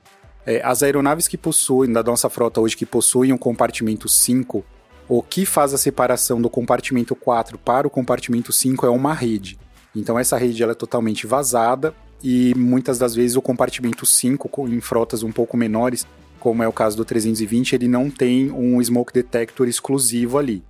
É, 0.46 0.60
as 0.62 0.82
aeronaves 0.82 1.26
que 1.26 1.38
possuem, 1.38 1.92
da 1.92 2.02
nossa 2.02 2.28
frota 2.28 2.60
hoje, 2.60 2.76
que 2.76 2.84
possuem 2.84 3.32
um 3.32 3.38
compartimento 3.38 4.08
5, 4.08 4.64
o 5.08 5.22
que 5.22 5.44
faz 5.44 5.72
a 5.72 5.78
separação 5.78 6.40
do 6.40 6.50
compartimento 6.50 7.14
4 7.14 7.58
para 7.58 7.86
o 7.86 7.90
compartimento 7.90 8.52
5 8.52 8.86
é 8.86 8.90
uma 8.90 9.14
rede. 9.14 9.58
Então 9.94 10.18
essa 10.18 10.36
rede 10.36 10.62
ela 10.62 10.72
é 10.72 10.74
totalmente 10.74 11.26
vazada 11.26 11.94
e 12.22 12.54
muitas 12.56 12.98
das 12.98 13.14
vezes 13.14 13.36
o 13.36 13.42
compartimento 13.42 14.06
5 14.06 14.68
em 14.68 14.80
frotas 14.80 15.22
um 15.22 15.30
pouco 15.30 15.56
menores, 15.56 16.06
como 16.40 16.62
é 16.62 16.68
o 16.68 16.72
caso 16.72 16.96
do 16.96 17.04
320, 17.04 17.74
ele 17.74 17.88
não 17.88 18.10
tem 18.10 18.50
um 18.50 18.82
smoke 18.82 19.12
detector 19.12 19.68
exclusivo 19.68 20.38
ali. 20.38 20.62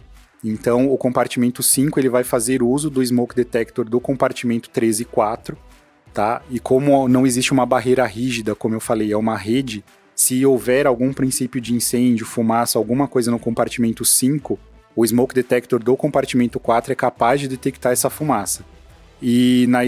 Então, 0.43 0.91
o 0.91 0.99
compartimento 0.99 1.63
5 1.63 1.99
ele 1.99 2.09
vai 2.09 2.23
fazer 2.23 2.63
uso 2.63 2.91
do 2.91 3.05
smoke 3.05 3.35
detector 3.35 3.89
do 3.89 3.99
compartimento 3.99 4.69
13 4.69 5.03
e 5.03 5.05
4, 5.07 5.57
tá? 6.15 6.41
E 6.49 6.61
como 6.61 7.09
não 7.09 7.27
existe 7.27 7.53
uma 7.53 7.67
barreira 7.67 8.07
rígida, 8.07 8.55
como 8.55 8.75
eu 8.75 8.81
falei, 8.81 9.13
é 9.13 9.17
uma 9.17 9.37
rede, 9.37 9.85
se 10.15 10.47
houver 10.47 10.87
algum 10.87 11.13
princípio 11.13 11.61
de 11.61 11.75
incêndio, 11.75 12.25
fumaça, 12.25 12.79
alguma 12.79 13.09
coisa 13.09 13.33
no 13.33 13.39
compartimento 13.39 14.05
5, 14.05 14.59
o 14.95 15.05
smoke 15.05 15.35
detector 15.35 15.83
do 15.83 15.97
compartimento 15.97 16.61
4 16.61 16.93
é 16.93 16.95
capaz 16.95 17.41
de 17.41 17.49
detectar 17.49 17.93
essa 17.93 18.09
fumaça. 18.09 18.65
E 19.21 19.67
na 19.69 19.81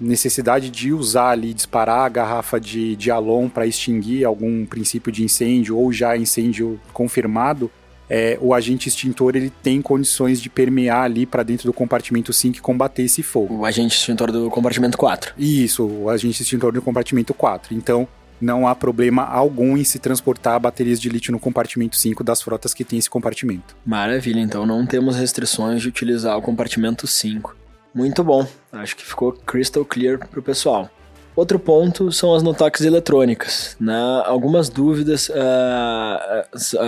necessidade 0.00 0.68
de 0.68 0.92
usar 0.92 1.30
ali, 1.30 1.54
disparar 1.54 2.00
a 2.00 2.08
garrafa 2.08 2.60
de, 2.60 2.94
de 2.96 3.10
alon 3.10 3.48
para 3.48 3.66
extinguir 3.66 4.24
algum 4.24 4.66
princípio 4.66 5.10
de 5.10 5.24
incêndio 5.24 5.78
ou 5.78 5.92
já 5.92 6.16
incêndio 6.16 6.78
confirmado, 6.92 7.70
é, 8.10 8.36
o 8.40 8.52
agente 8.52 8.88
extintor 8.88 9.36
ele 9.36 9.50
tem 9.62 9.80
condições 9.80 10.42
de 10.42 10.50
permear 10.50 11.04
ali 11.04 11.24
para 11.24 11.44
dentro 11.44 11.66
do 11.66 11.72
compartimento 11.72 12.32
5 12.32 12.58
e 12.58 12.60
combater 12.60 13.02
esse 13.02 13.22
fogo. 13.22 13.58
O 13.58 13.64
agente 13.64 13.96
extintor 13.96 14.32
do 14.32 14.50
compartimento 14.50 14.98
4. 14.98 15.32
Isso, 15.38 15.86
o 15.86 16.10
agente 16.10 16.42
extintor 16.42 16.72
do 16.72 16.82
compartimento 16.82 17.32
4. 17.32 17.72
Então, 17.72 18.08
não 18.40 18.66
há 18.66 18.74
problema 18.74 19.22
algum 19.22 19.76
em 19.76 19.84
se 19.84 20.00
transportar 20.00 20.58
baterias 20.58 21.00
de 21.00 21.08
lítio 21.08 21.30
no 21.30 21.38
compartimento 21.38 21.96
5 21.96 22.24
das 22.24 22.42
frotas 22.42 22.74
que 22.74 22.84
tem 22.84 22.98
esse 22.98 23.08
compartimento. 23.08 23.76
Maravilha, 23.86 24.40
então 24.40 24.66
não 24.66 24.84
temos 24.84 25.14
restrições 25.14 25.80
de 25.80 25.88
utilizar 25.88 26.36
o 26.36 26.42
compartimento 26.42 27.06
5. 27.06 27.54
Muito 27.94 28.24
bom, 28.24 28.44
acho 28.72 28.96
que 28.96 29.04
ficou 29.04 29.32
crystal 29.32 29.84
clear 29.84 30.18
para 30.18 30.40
o 30.40 30.42
pessoal. 30.42 30.90
Outro 31.36 31.60
ponto 31.60 32.10
são 32.10 32.34
as 32.34 32.42
notoques 32.42 32.80
eletrônicas. 32.80 33.76
Né? 33.78 33.94
Algumas 34.24 34.68
dúvidas 34.68 35.28
uh, 35.28 35.34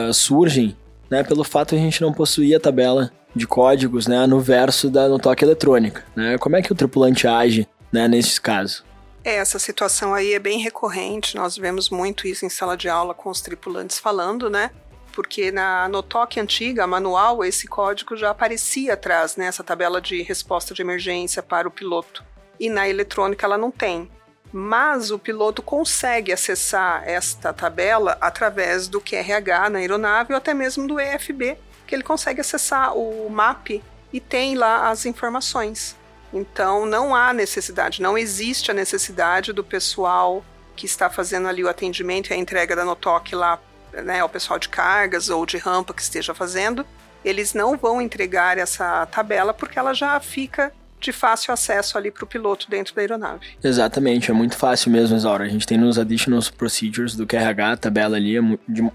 uh, 0.08 0.12
surgem 0.12 0.76
né, 1.12 1.22
pelo 1.22 1.44
fato 1.44 1.74
de 1.74 1.76
a 1.76 1.84
gente 1.84 2.00
não 2.00 2.10
possuir 2.10 2.56
a 2.56 2.60
tabela 2.60 3.12
de 3.36 3.46
códigos 3.46 4.06
né, 4.06 4.26
no 4.26 4.40
verso 4.40 4.88
da 4.88 5.06
no 5.08 5.18
toque 5.18 5.44
eletrônica. 5.44 6.02
Né? 6.16 6.38
Como 6.38 6.56
é 6.56 6.62
que 6.62 6.72
o 6.72 6.74
tripulante 6.74 7.26
age 7.26 7.68
né, 7.92 8.08
nesses 8.08 8.38
casos? 8.38 8.82
É, 9.22 9.36
essa 9.36 9.58
situação 9.58 10.14
aí 10.14 10.32
é 10.32 10.38
bem 10.38 10.58
recorrente, 10.58 11.36
nós 11.36 11.54
vemos 11.58 11.90
muito 11.90 12.26
isso 12.26 12.46
em 12.46 12.48
sala 12.48 12.78
de 12.78 12.88
aula 12.88 13.12
com 13.12 13.28
os 13.28 13.42
tripulantes 13.42 13.98
falando, 13.98 14.48
né? 14.48 14.70
Porque 15.12 15.52
na 15.52 15.86
Notoque 15.86 16.40
antiga, 16.40 16.86
manual, 16.86 17.44
esse 17.44 17.68
código 17.68 18.16
já 18.16 18.30
aparecia 18.30 18.94
atrás, 18.94 19.36
né? 19.36 19.46
Essa 19.46 19.62
tabela 19.62 20.00
de 20.00 20.22
resposta 20.22 20.72
de 20.72 20.80
emergência 20.80 21.42
para 21.42 21.68
o 21.68 21.70
piloto. 21.70 22.24
E 22.58 22.70
na 22.70 22.88
eletrônica 22.88 23.44
ela 23.44 23.58
não 23.58 23.70
tem 23.70 24.10
mas 24.52 25.10
o 25.10 25.18
piloto 25.18 25.62
consegue 25.62 26.30
acessar 26.30 27.02
esta 27.08 27.52
tabela 27.52 28.18
através 28.20 28.86
do 28.86 29.00
QRH 29.00 29.70
na 29.70 29.78
aeronave 29.78 30.34
ou 30.34 30.36
até 30.36 30.52
mesmo 30.52 30.86
do 30.86 31.00
EFB, 31.00 31.56
que 31.86 31.94
ele 31.94 32.02
consegue 32.02 32.40
acessar 32.40 32.94
o 32.94 33.30
MAP 33.30 33.82
e 34.12 34.20
tem 34.20 34.54
lá 34.54 34.90
as 34.90 35.06
informações. 35.06 35.96
Então 36.32 36.84
não 36.84 37.14
há 37.14 37.32
necessidade, 37.32 38.02
não 38.02 38.16
existe 38.16 38.70
a 38.70 38.74
necessidade 38.74 39.52
do 39.52 39.64
pessoal 39.64 40.44
que 40.76 40.84
está 40.84 41.08
fazendo 41.08 41.48
ali 41.48 41.64
o 41.64 41.68
atendimento 41.68 42.30
e 42.30 42.34
a 42.34 42.36
entrega 42.36 42.76
da 42.76 42.84
Notoc 42.84 43.32
lá, 43.32 43.58
né, 43.92 44.20
ao 44.20 44.28
pessoal 44.28 44.58
de 44.58 44.68
cargas 44.68 45.28
ou 45.28 45.44
de 45.46 45.56
rampa 45.56 45.94
que 45.94 46.02
esteja 46.02 46.34
fazendo, 46.34 46.86
eles 47.24 47.54
não 47.54 47.76
vão 47.76 48.00
entregar 48.00 48.58
essa 48.58 49.06
tabela 49.06 49.54
porque 49.54 49.78
ela 49.78 49.94
já 49.94 50.18
fica 50.20 50.72
de 51.02 51.12
fácil 51.12 51.52
acesso 51.52 51.98
ali 51.98 52.10
para 52.10 52.24
o 52.24 52.26
piloto 52.26 52.70
dentro 52.70 52.94
da 52.94 53.02
aeronave. 53.02 53.46
Exatamente, 53.62 54.30
é 54.30 54.34
muito 54.34 54.56
fácil 54.56 54.90
mesmo, 54.90 55.16
Isaura. 55.16 55.44
A 55.44 55.48
gente 55.48 55.66
tem 55.66 55.76
nos 55.76 55.98
Additional 55.98 56.40
Procedures 56.56 57.14
do 57.14 57.26
QRH, 57.26 57.72
a 57.72 57.76
tabela 57.76 58.16
ali 58.16 58.36
é 58.36 58.40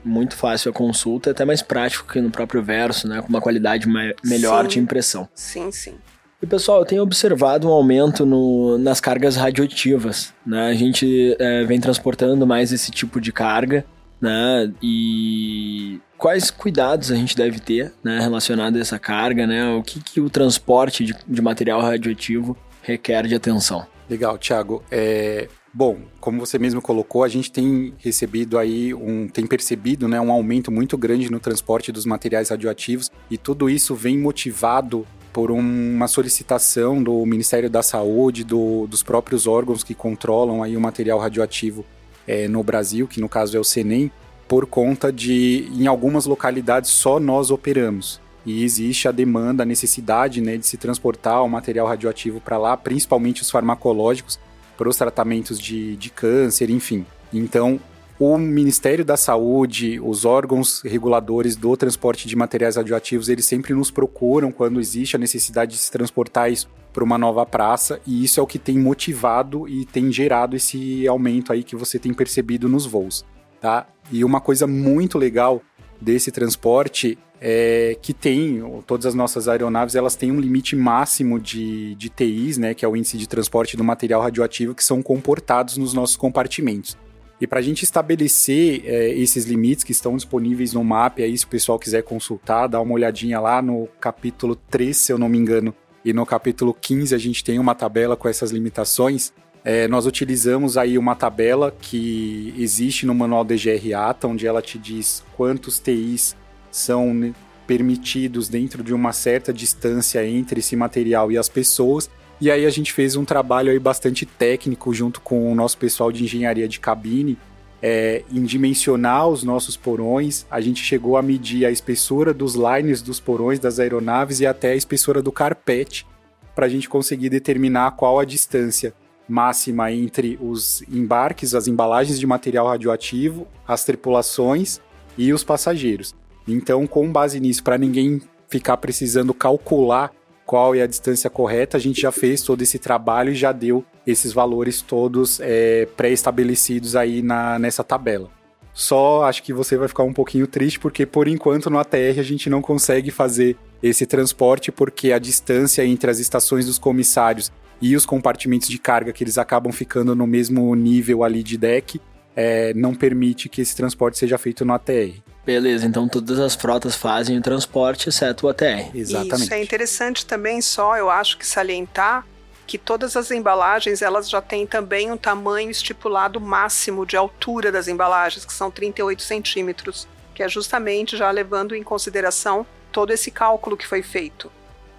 muito 0.03 0.35
fácil 0.35 0.71
a 0.71 0.73
consulta, 0.73 1.29
é 1.29 1.31
até 1.31 1.45
mais 1.45 1.61
prático 1.61 2.11
que 2.11 2.19
no 2.21 2.31
próprio 2.31 2.63
verso, 2.63 3.07
né, 3.07 3.21
com 3.21 3.29
uma 3.29 3.41
qualidade 3.41 3.87
melhor 4.23 4.63
sim. 4.63 4.69
de 4.69 4.79
impressão. 4.79 5.27
Sim, 5.33 5.71
sim. 5.71 5.95
E 6.41 6.45
pessoal, 6.45 6.79
eu 6.79 6.85
tenho 6.85 7.01
observado 7.01 7.67
um 7.67 7.71
aumento 7.71 8.25
no, 8.25 8.77
nas 8.77 9.01
cargas 9.01 9.35
radioativas. 9.35 10.33
Né? 10.45 10.67
A 10.67 10.73
gente 10.73 11.35
é, 11.39 11.63
vem 11.63 11.79
transportando 11.79 12.45
mais 12.45 12.71
esse 12.71 12.91
tipo 12.91 13.19
de 13.19 13.31
carga, 13.31 13.83
né? 14.21 14.71
E 14.81 15.99
quais 16.17 16.49
cuidados 16.49 17.11
a 17.11 17.15
gente 17.15 17.35
deve 17.35 17.59
ter 17.59 17.93
né, 18.03 18.19
relacionado 18.19 18.77
a 18.77 18.79
essa 18.79 18.97
carga, 18.97 19.45
né? 19.45 19.73
O 19.75 19.83
que, 19.83 20.01
que 20.01 20.19
o 20.19 20.29
transporte 20.29 21.05
de, 21.05 21.15
de 21.27 21.41
material 21.41 21.81
radioativo 21.81 22.57
requer 22.81 23.27
de 23.27 23.35
atenção? 23.35 23.85
Legal, 24.09 24.37
Thiago. 24.37 24.83
É, 24.89 25.47
bom, 25.73 25.99
como 26.19 26.39
você 26.39 26.57
mesmo 26.57 26.81
colocou, 26.81 27.23
a 27.23 27.27
gente 27.27 27.51
tem 27.51 27.93
recebido 27.97 28.57
aí 28.57 28.93
um, 28.93 29.27
tem 29.27 29.45
percebido, 29.45 30.07
né, 30.07 30.19
um 30.19 30.31
aumento 30.31 30.71
muito 30.71 30.97
grande 30.97 31.31
no 31.31 31.39
transporte 31.39 31.91
dos 31.91 32.05
materiais 32.05 32.49
radioativos 32.49 33.11
e 33.29 33.37
tudo 33.37 33.69
isso 33.69 33.93
vem 33.93 34.17
motivado 34.17 35.05
por 35.31 35.51
uma 35.51 36.07
solicitação 36.07 37.03
do 37.03 37.23
Ministério 37.25 37.69
da 37.69 37.83
Saúde, 37.83 38.43
do, 38.43 38.87
dos 38.87 39.03
próprios 39.03 39.45
órgãos 39.45 39.83
que 39.83 39.93
controlam 39.93 40.63
aí 40.63 40.75
o 40.75 40.81
material 40.81 41.19
radioativo 41.19 41.85
é, 42.25 42.47
no 42.47 42.63
Brasil, 42.63 43.07
que 43.07 43.21
no 43.21 43.29
caso 43.29 43.55
é 43.55 43.59
o 43.59 43.63
CENEM, 43.63 44.11
por 44.47 44.65
conta 44.65 45.11
de, 45.11 45.69
em 45.73 45.87
algumas 45.87 46.25
localidades, 46.25 46.89
só 46.89 47.19
nós 47.19 47.51
operamos. 47.51 48.21
E 48.45 48.63
existe 48.63 49.07
a 49.07 49.11
demanda, 49.11 49.63
a 49.63 49.65
necessidade 49.65 50.39
né, 50.39 50.55
de 50.55 50.65
se 50.65 50.77
transportar 50.77 51.43
o 51.43 51.49
material 51.49 51.85
radioativo 51.85 52.39
para 52.39 52.57
lá, 52.57 52.77
principalmente 52.77 53.41
os 53.41 53.51
farmacológicos, 53.51 54.39
para 54.77 54.87
os 54.87 54.95
tratamentos 54.95 55.59
de, 55.59 55.97
de 55.97 56.09
câncer, 56.09 56.69
enfim. 56.69 57.05
Então, 57.33 57.77
o 58.17 58.37
Ministério 58.37 59.03
da 59.03 59.17
Saúde, 59.17 59.99
os 59.99 60.23
órgãos 60.23 60.81
reguladores 60.81 61.57
do 61.57 61.75
transporte 61.75 62.25
de 62.27 62.35
materiais 62.35 62.77
radioativos, 62.77 63.27
eles 63.27 63.45
sempre 63.45 63.73
nos 63.73 63.91
procuram 63.91 64.51
quando 64.51 64.79
existe 64.79 65.17
a 65.17 65.19
necessidade 65.19 65.73
de 65.73 65.77
se 65.77 65.91
transportar 65.91 66.49
isso 66.49 66.69
para 66.93 67.03
uma 67.03 67.17
nova 67.17 67.45
praça, 67.45 67.99
e 68.07 68.23
isso 68.23 68.39
é 68.39 68.43
o 68.43 68.47
que 68.47 68.57
tem 68.57 68.79
motivado 68.79 69.67
e 69.67 69.85
tem 69.85 70.11
gerado 70.11 70.55
esse 70.55 71.07
aumento 71.07 71.51
aí 71.51 71.63
que 71.63 71.75
você 71.75 71.99
tem 71.99 72.13
percebido 72.13 72.69
nos 72.69 72.85
voos 72.85 73.25
tá? 73.59 73.87
E 74.11 74.23
uma 74.23 74.39
coisa 74.39 74.65
muito 74.65 75.17
legal 75.17 75.61
desse 75.99 76.31
transporte 76.31 77.17
é 77.39 77.97
que 78.01 78.13
tem 78.13 78.63
todas 78.87 79.05
as 79.05 79.13
nossas 79.13 79.47
aeronaves 79.47 79.95
elas 79.95 80.15
têm 80.15 80.31
um 80.31 80.39
limite 80.39 80.75
máximo 80.75 81.39
de, 81.39 81.93
de 81.95 82.09
TIs, 82.09 82.57
né, 82.57 82.73
que 82.73 82.83
é 82.83 82.87
o 82.87 82.95
índice 82.95 83.17
de 83.17 83.27
transporte 83.27 83.77
do 83.77 83.83
material 83.83 84.21
radioativo 84.21 84.73
que 84.73 84.83
são 84.83 85.03
comportados 85.03 85.77
nos 85.77 85.93
nossos 85.93 86.17
compartimentos. 86.17 86.97
E 87.39 87.45
para 87.45 87.59
a 87.59 87.61
gente 87.61 87.83
estabelecer 87.83 88.81
é, 88.85 89.09
esses 89.09 89.45
limites 89.45 89.83
que 89.83 89.91
estão 89.91 90.15
disponíveis 90.15 90.73
no 90.73 90.83
MAP, 90.83 91.19
aí 91.19 91.37
se 91.37 91.45
o 91.45 91.47
pessoal 91.47 91.77
quiser 91.77 92.01
consultar, 92.01 92.67
dá 92.67 92.81
uma 92.81 92.93
olhadinha 92.93 93.39
lá 93.39 93.61
no 93.61 93.87
capítulo 93.99 94.55
3, 94.55 94.97
se 94.97 95.11
eu 95.11 95.19
não 95.19 95.29
me 95.29 95.37
engano, 95.37 95.73
e 96.03 96.13
no 96.13 96.25
capítulo 96.25 96.73
15 96.73 97.13
a 97.13 97.17
gente 97.17 97.43
tem 97.43 97.59
uma 97.59 97.75
tabela 97.75 98.15
com 98.15 98.27
essas 98.27 98.49
limitações. 98.49 99.31
É, 99.69 99.85
nós 99.85 100.05
utilizamos 100.05 100.77
aí 100.77 100.97
uma 100.97 101.13
tabela 101.13 101.75
que 101.77 102.53
existe 102.57 103.05
no 103.05 103.13
manual 103.13 103.43
DGRATA, 103.43 104.25
onde 104.25 104.47
ela 104.47 104.61
te 104.61 104.79
diz 104.79 105.25
quantos 105.35 105.77
TIs 105.77 106.37
são 106.71 107.35
permitidos 107.67 108.47
dentro 108.47 108.81
de 108.81 108.93
uma 108.93 109.11
certa 109.11 109.51
distância 109.51 110.25
entre 110.25 110.61
esse 110.61 110.73
material 110.77 111.33
e 111.33 111.37
as 111.37 111.49
pessoas. 111.49 112.09
E 112.39 112.49
aí 112.49 112.65
a 112.65 112.69
gente 112.69 112.93
fez 112.93 113.17
um 113.17 113.25
trabalho 113.25 113.69
aí 113.69 113.77
bastante 113.77 114.25
técnico 114.25 114.93
junto 114.93 115.19
com 115.19 115.51
o 115.51 115.53
nosso 115.53 115.77
pessoal 115.77 116.13
de 116.13 116.23
engenharia 116.23 116.65
de 116.65 116.79
cabine 116.79 117.37
é, 117.83 118.23
em 118.31 118.45
dimensionar 118.45 119.27
os 119.27 119.43
nossos 119.43 119.75
porões. 119.75 120.45
A 120.49 120.61
gente 120.61 120.81
chegou 120.81 121.17
a 121.17 121.21
medir 121.21 121.65
a 121.65 121.71
espessura 121.71 122.33
dos 122.33 122.55
liners 122.55 123.01
dos 123.01 123.19
porões 123.19 123.59
das 123.59 123.79
aeronaves 123.79 124.39
e 124.39 124.45
até 124.45 124.71
a 124.71 124.75
espessura 124.77 125.21
do 125.21 125.29
carpete 125.29 126.07
para 126.55 126.67
a 126.67 126.69
gente 126.69 126.87
conseguir 126.87 127.29
determinar 127.29 127.97
qual 127.97 128.17
a 128.17 128.23
distância 128.23 128.93
máxima 129.27 129.91
entre 129.91 130.37
os 130.41 130.81
embarques, 130.83 131.53
as 131.53 131.67
embalagens 131.67 132.19
de 132.19 132.25
material 132.25 132.67
radioativo, 132.67 133.47
as 133.67 133.83
tripulações 133.83 134.79
e 135.17 135.33
os 135.33 135.43
passageiros. 135.43 136.15
Então, 136.47 136.87
com 136.87 137.11
base 137.11 137.39
nisso, 137.39 137.63
para 137.63 137.77
ninguém 137.77 138.21
ficar 138.47 138.77
precisando 138.77 139.33
calcular 139.33 140.11
qual 140.45 140.73
é 140.73 140.81
a 140.81 140.87
distância 140.87 141.29
correta, 141.29 141.75
a 141.75 141.79
gente 141.79 141.99
já 141.99 142.11
fez 142.11 142.41
todo 142.41 142.61
esse 142.61 142.79
trabalho 142.79 143.31
e 143.31 143.35
já 143.35 143.51
deu 143.51 143.83
esses 144.05 144.31
valores 144.31 144.81
todos 144.81 145.41
é, 145.41 145.85
pré-estabelecidos 145.97 146.95
aí 146.95 147.21
na, 147.21 147.59
nessa 147.59 147.83
tabela. 147.83 148.29
Só 148.73 149.23
acho 149.23 149.43
que 149.43 149.51
você 149.51 149.75
vai 149.75 149.89
ficar 149.89 150.03
um 150.03 150.13
pouquinho 150.13 150.47
triste 150.47 150.79
porque 150.79 151.05
por 151.05 151.27
enquanto 151.27 151.69
no 151.69 151.79
ATR 151.79 152.19
a 152.19 152.23
gente 152.23 152.49
não 152.49 152.61
consegue 152.61 153.11
fazer 153.11 153.57
esse 153.83 154.05
transporte 154.05 154.71
porque 154.71 155.11
a 155.11 155.19
distância 155.19 155.83
entre 155.83 156.09
as 156.09 156.19
estações 156.19 156.67
dos 156.67 156.77
comissários 156.77 157.51
e 157.81 157.95
os 157.95 158.05
compartimentos 158.05 158.67
de 158.67 158.77
carga 158.77 159.13
que 159.13 159.23
eles 159.23 159.37
acabam 159.37 159.71
ficando 159.71 160.15
no 160.15 160.25
mesmo 160.25 160.73
nível 160.75 161.23
ali 161.23 161.43
de 161.43 161.57
deck 161.57 162.01
é, 162.35 162.73
não 162.75 162.93
permite 162.93 163.49
que 163.49 163.61
esse 163.61 163.75
transporte 163.75 164.17
seja 164.17 164.37
feito 164.37 164.63
no 164.63 164.73
ATR. 164.73 165.19
Beleza, 165.45 165.87
então 165.87 166.07
todas 166.07 166.37
as 166.39 166.55
frotas 166.55 166.95
fazem 166.95 167.37
o 167.37 167.41
transporte, 167.41 168.09
exceto 168.09 168.45
o 168.45 168.49
ATR. 168.49 168.91
Exatamente. 168.93 169.43
Isso 169.43 169.53
é 169.53 169.63
interessante 169.63 170.25
também 170.25 170.61
só, 170.61 170.97
eu 170.97 171.09
acho 171.09 171.37
que 171.37 171.47
salientar 171.47 172.25
que 172.67 172.77
todas 172.77 173.15
as 173.15 173.31
embalagens 173.31 174.01
elas 174.01 174.29
já 174.29 174.41
têm 174.41 174.67
também 174.67 175.09
um 175.09 175.17
tamanho 175.17 175.71
estipulado 175.71 176.39
máximo 176.41 177.05
de 177.05 177.15
altura 177.15 177.71
das 177.71 177.87
embalagens, 177.87 178.45
que 178.45 178.51
são 178.51 178.69
38 178.69 179.23
centímetros, 179.23 180.05
que 180.35 180.43
é 180.43 180.49
justamente 180.49 181.15
já 181.15 181.31
levando 181.31 181.73
em 181.73 181.81
consideração 181.81 182.67
todo 182.91 183.11
esse 183.11 183.31
cálculo 183.31 183.77
que 183.77 183.87
foi 183.87 184.03
feito. 184.03 184.51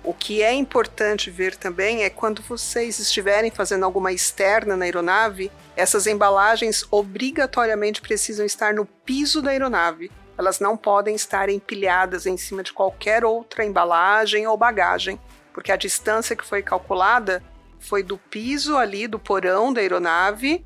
O 0.09 0.15
que 0.15 0.43
é 0.43 0.55
importante 0.55 1.31
ver 1.31 1.55
também 1.55 2.03
é 2.03 2.09
quando 2.09 2.41
vocês 2.41 2.99
estiverem 2.99 3.51
fazendo 3.51 3.85
alguma 3.85 4.11
externa 4.11 4.75
na 4.75 4.87
aeronave, 4.87 5.53
essas 5.77 6.07
embalagens 6.07 6.83
obrigatoriamente 6.91 8.01
precisam 8.01 8.47
estar 8.47 8.73
no 8.73 8.87
piso 8.87 9.43
da 9.43 9.51
aeronave. 9.51 10.11
Elas 10.39 10.61
não 10.61 10.79
podem 10.79 11.15
estar 11.15 11.51
empilhadas 11.51 12.25
em 12.25 12.39
cima 12.39 12.63
de 12.63 12.73
qualquer 12.73 13.23
outra 13.23 13.67
embalagem 13.67 14.47
ou 14.47 14.57
bagagem, 14.57 15.21
porque 15.53 15.71
a 15.71 15.77
distância 15.77 16.35
que 16.35 16.47
foi 16.47 16.63
calculada 16.63 17.43
foi 17.79 18.03
do 18.03 18.17
piso 18.17 18.79
ali 18.79 19.07
do 19.07 19.19
porão 19.19 19.75
da 19.75 19.83
aeronave 19.83 20.65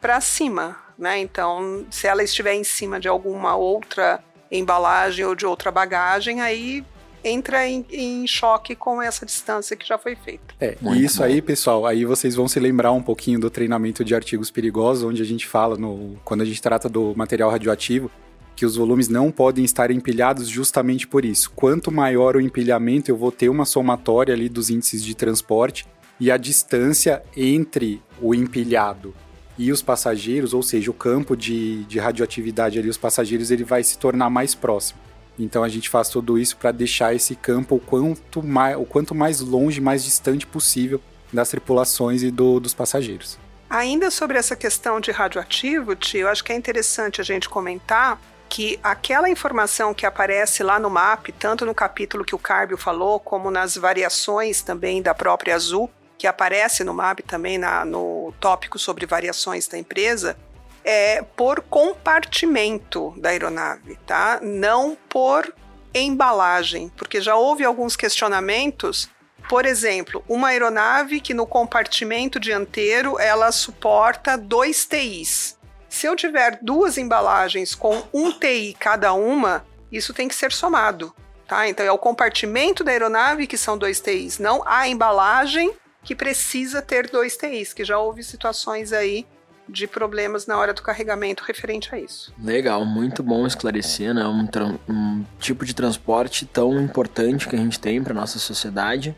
para 0.00 0.20
cima, 0.20 0.76
né? 0.98 1.16
Então, 1.20 1.86
se 1.92 2.08
ela 2.08 2.24
estiver 2.24 2.54
em 2.54 2.64
cima 2.64 2.98
de 2.98 3.06
alguma 3.06 3.54
outra 3.54 4.20
embalagem 4.50 5.24
ou 5.24 5.36
de 5.36 5.46
outra 5.46 5.70
bagagem, 5.70 6.40
aí 6.40 6.84
entra 7.24 7.68
em, 7.68 7.84
em, 7.90 8.26
choque 8.26 8.74
com 8.74 9.00
essa 9.00 9.24
distância 9.26 9.76
que 9.76 9.86
já 9.86 9.98
foi 9.98 10.16
feita. 10.16 10.54
É, 10.60 10.76
e 10.80 11.04
isso 11.04 11.18
bom. 11.18 11.24
aí, 11.24 11.42
pessoal, 11.42 11.86
aí 11.86 12.04
vocês 12.04 12.34
vão 12.34 12.48
se 12.48 12.58
lembrar 12.58 12.92
um 12.92 13.02
pouquinho 13.02 13.38
do 13.38 13.50
treinamento 13.50 14.04
de 14.04 14.14
artigos 14.14 14.50
perigosos, 14.50 15.04
onde 15.04 15.22
a 15.22 15.24
gente 15.24 15.46
fala, 15.46 15.76
no, 15.76 16.16
quando 16.24 16.42
a 16.42 16.44
gente 16.44 16.60
trata 16.60 16.88
do 16.88 17.14
material 17.16 17.50
radioativo, 17.50 18.10
que 18.56 18.66
os 18.66 18.76
volumes 18.76 19.08
não 19.08 19.30
podem 19.30 19.64
estar 19.64 19.90
empilhados 19.90 20.48
justamente 20.48 21.06
por 21.06 21.24
isso. 21.24 21.50
Quanto 21.56 21.90
maior 21.90 22.36
o 22.36 22.40
empilhamento, 22.40 23.10
eu 23.10 23.16
vou 23.16 23.32
ter 23.32 23.48
uma 23.48 23.64
somatória 23.64 24.34
ali 24.34 24.48
dos 24.48 24.68
índices 24.68 25.02
de 25.02 25.14
transporte 25.14 25.86
e 26.18 26.30
a 26.30 26.36
distância 26.36 27.22
entre 27.34 28.02
o 28.20 28.34
empilhado 28.34 29.14
e 29.56 29.72
os 29.72 29.82
passageiros, 29.82 30.54
ou 30.54 30.62
seja, 30.62 30.90
o 30.90 30.94
campo 30.94 31.36
de, 31.36 31.84
de 31.84 31.98
radioatividade 31.98 32.78
ali, 32.78 32.88
os 32.88 32.96
passageiros, 32.96 33.50
ele 33.50 33.64
vai 33.64 33.82
se 33.82 33.98
tornar 33.98 34.30
mais 34.30 34.54
próximo. 34.54 34.98
Então 35.44 35.64
a 35.64 35.68
gente 35.68 35.88
faz 35.88 36.08
tudo 36.08 36.38
isso 36.38 36.56
para 36.56 36.70
deixar 36.70 37.14
esse 37.14 37.34
campo 37.34 37.76
o 37.76 37.80
quanto, 37.80 38.42
mais, 38.42 38.76
o 38.76 38.84
quanto 38.84 39.14
mais 39.14 39.40
longe, 39.40 39.80
mais 39.80 40.04
distante 40.04 40.46
possível 40.46 41.00
das 41.32 41.48
tripulações 41.48 42.22
e 42.22 42.30
do, 42.30 42.60
dos 42.60 42.74
passageiros. 42.74 43.38
Ainda 43.68 44.10
sobre 44.10 44.36
essa 44.36 44.56
questão 44.56 45.00
de 45.00 45.12
radioativo, 45.12 45.94
tio, 45.94 46.28
acho 46.28 46.42
que 46.42 46.52
é 46.52 46.56
interessante 46.56 47.20
a 47.20 47.24
gente 47.24 47.48
comentar 47.48 48.20
que 48.48 48.80
aquela 48.82 49.30
informação 49.30 49.94
que 49.94 50.04
aparece 50.04 50.64
lá 50.64 50.78
no 50.80 50.90
MAP, 50.90 51.28
tanto 51.38 51.64
no 51.64 51.72
capítulo 51.72 52.24
que 52.24 52.34
o 52.34 52.38
Carbio 52.38 52.76
falou, 52.76 53.20
como 53.20 53.48
nas 53.48 53.76
variações 53.76 54.60
também 54.60 55.00
da 55.00 55.14
própria 55.14 55.54
Azul, 55.54 55.88
que 56.18 56.26
aparece 56.26 56.82
no 56.82 56.92
MAP 56.92 57.20
também 57.20 57.58
na, 57.58 57.84
no 57.84 58.34
tópico 58.40 58.76
sobre 58.76 59.06
variações 59.06 59.68
da 59.68 59.78
empresa, 59.78 60.36
é 60.84 61.22
por 61.22 61.60
compartimento 61.62 63.14
da 63.16 63.30
aeronave, 63.30 63.96
tá? 64.06 64.40
Não 64.42 64.96
por 65.08 65.52
embalagem, 65.94 66.90
porque 66.96 67.20
já 67.20 67.36
houve 67.36 67.64
alguns 67.64 67.96
questionamentos. 67.96 69.08
Por 69.48 69.66
exemplo, 69.66 70.24
uma 70.28 70.48
aeronave 70.48 71.20
que 71.20 71.34
no 71.34 71.46
compartimento 71.46 72.38
dianteiro 72.38 73.18
ela 73.18 73.50
suporta 73.50 74.38
dois 74.38 74.86
TIs. 74.86 75.58
Se 75.88 76.06
eu 76.06 76.14
tiver 76.14 76.58
duas 76.62 76.96
embalagens 76.96 77.74
com 77.74 78.02
um 78.12 78.30
TI 78.30 78.76
cada 78.78 79.12
uma, 79.12 79.66
isso 79.90 80.14
tem 80.14 80.28
que 80.28 80.34
ser 80.34 80.52
somado. 80.52 81.12
Tá? 81.48 81.68
Então 81.68 81.84
é 81.84 81.90
o 81.90 81.98
compartimento 81.98 82.84
da 82.84 82.92
aeronave 82.92 83.48
que 83.48 83.56
são 83.56 83.76
dois 83.76 84.00
TIs, 84.00 84.38
não 84.38 84.62
a 84.64 84.86
embalagem 84.86 85.74
que 86.04 86.14
precisa 86.14 86.80
ter 86.80 87.10
dois 87.10 87.36
TIs, 87.36 87.72
que 87.72 87.84
já 87.84 87.98
houve 87.98 88.22
situações 88.22 88.92
aí 88.92 89.26
de 89.70 89.86
problemas 89.86 90.46
na 90.46 90.58
hora 90.58 90.74
do 90.74 90.82
carregamento 90.82 91.44
referente 91.44 91.94
a 91.94 91.98
isso. 91.98 92.32
Legal, 92.42 92.84
muito 92.84 93.22
bom 93.22 93.46
esclarecer, 93.46 94.12
né? 94.12 94.26
Um, 94.26 94.48
um 94.88 95.24
tipo 95.38 95.64
de 95.64 95.74
transporte 95.74 96.44
tão 96.44 96.80
importante 96.80 97.48
que 97.48 97.56
a 97.56 97.58
gente 97.58 97.78
tem 97.78 98.02
para 98.02 98.12
nossa 98.14 98.38
sociedade, 98.38 99.14